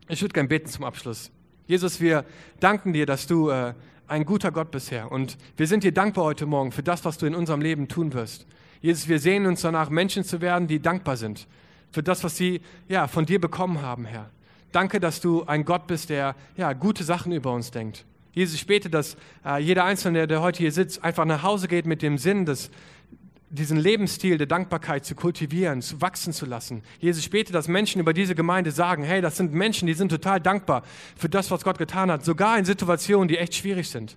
Ich 0.08 0.22
würde 0.22 0.34
gerne 0.34 0.50
beten 0.50 0.68
zum 0.68 0.84
Abschluss. 0.84 1.32
Jesus, 1.68 2.02
wir 2.02 2.26
danken 2.60 2.92
dir, 2.94 3.06
dass 3.06 3.28
du 3.28 3.50
äh, 3.50 3.74
ein 4.08 4.26
guter 4.26 4.52
Gott 4.52 4.72
bist, 4.72 4.92
Herr. 4.92 5.12
Und 5.12 5.38
wir 5.56 5.68
sind 5.68 5.84
dir 5.84 5.94
dankbar 5.94 6.26
heute 6.26 6.46
Morgen 6.46 6.72
für 6.72 6.84
das, 6.84 7.06
was 7.06 7.18
du 7.18 7.26
in 7.26 7.34
unserem 7.34 7.62
Leben 7.62 7.88
tun 7.88 8.14
wirst. 8.14 8.46
Jesus, 8.82 9.08
wir 9.08 9.20
sehen 9.20 9.46
uns 9.46 9.62
danach, 9.62 9.90
Menschen 9.90 10.24
zu 10.24 10.42
werden, 10.42 10.68
die 10.68 10.82
dankbar 10.82 11.16
sind 11.16 11.48
für 11.92 12.02
das, 12.04 12.24
was 12.24 12.38
sie 12.38 12.62
ja, 12.88 13.08
von 13.08 13.26
dir 13.26 13.40
bekommen 13.40 13.82
haben, 13.82 14.06
Herr. 14.06 14.30
Danke, 14.72 15.00
dass 15.00 15.20
du 15.20 15.44
ein 15.44 15.66
Gott 15.66 15.88
bist, 15.88 16.10
der 16.10 16.36
ja, 16.56 16.74
gute 16.74 17.04
Sachen 17.04 17.32
über 17.32 17.54
uns 17.54 17.72
denkt. 17.72 18.06
Jesus, 18.34 18.56
ich 18.56 18.66
bete, 18.66 18.90
dass 18.90 19.18
äh, 19.46 19.62
jeder 19.62 19.84
Einzelne, 19.84 20.26
der, 20.26 20.42
heute 20.42 20.60
hier 20.60 20.72
sitzt, 20.72 21.04
einfach 21.04 21.26
nach 21.26 21.44
Hause 21.44 21.68
geht 21.68 21.86
mit 21.86 22.02
dem 22.02 22.18
Sinn, 22.18 22.46
dass 22.46 22.72
diesen 23.52 23.78
Lebensstil 23.78 24.38
der 24.38 24.48
Dankbarkeit 24.48 25.06
zu 25.06 25.14
kultivieren, 25.14 25.82
zu 25.82 26.00
wachsen 26.02 26.32
zu 26.32 26.46
lassen. 26.46 26.84
Jesus, 27.00 27.28
bete, 27.28 27.52
dass 27.52 27.68
Menschen 27.68 28.00
über 28.00 28.14
diese 28.14 28.34
Gemeinde 28.34 28.72
sagen, 28.72 29.04
hey, 29.04 29.22
das 29.22 29.38
sind 29.38 29.54
Menschen, 29.54 29.88
die 29.88 29.94
sind 29.94 30.10
total 30.10 30.40
dankbar 30.40 30.84
für 31.18 31.30
das, 31.30 31.52
was 31.52 31.64
Gott 31.64 31.78
getan 31.78 32.10
hat, 32.10 32.24
sogar 32.24 32.58
in 32.58 32.66
Situationen, 32.66 33.28
die 33.28 33.38
echt 33.38 33.54
schwierig 33.56 33.90
sind. 33.90 34.16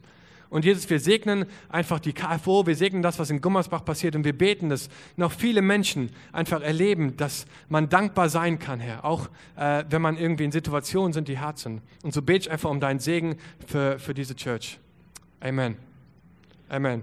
Und 0.51 0.65
Jesus, 0.65 0.89
wir 0.89 1.01
segnen 1.01 1.47
einfach 1.69 1.99
die 1.99 2.13
KFO, 2.13 2.65
wir 2.65 2.77
segnen 2.77 3.03
das, 3.03 3.19
was 3.19 3.29
in 3.29 3.41
Gummersbach 3.41 3.85
passiert 3.85 4.15
und 4.15 4.25
wir 4.25 4.39
beten, 4.39 4.69
dass 4.69 4.89
noch 5.17 5.33
viele 5.33 5.63
Menschen 5.63 6.11
einfach 6.33 6.63
erleben, 6.63 7.17
dass 7.17 7.47
man 7.69 7.89
dankbar 7.89 8.29
sein 8.29 8.61
kann, 8.61 8.79
Herr, 8.79 9.05
auch 9.05 9.29
äh, 9.57 9.83
wenn 9.91 10.01
man 10.01 10.17
irgendwie 10.17 10.45
in 10.45 10.53
Situationen 10.53 11.13
sind, 11.13 11.27
die 11.27 11.41
hart 11.41 11.59
sind. 11.59 11.83
Und 12.05 12.15
so 12.15 12.23
bete 12.23 12.47
ich 12.47 12.51
einfach 12.53 12.71
um 12.71 12.79
deinen 12.79 13.01
Segen 13.01 13.37
für, 13.67 13.99
für 13.99 14.15
diese 14.15 14.37
Church. 14.37 14.79
Amen. 15.41 15.77
Amen. 16.69 17.03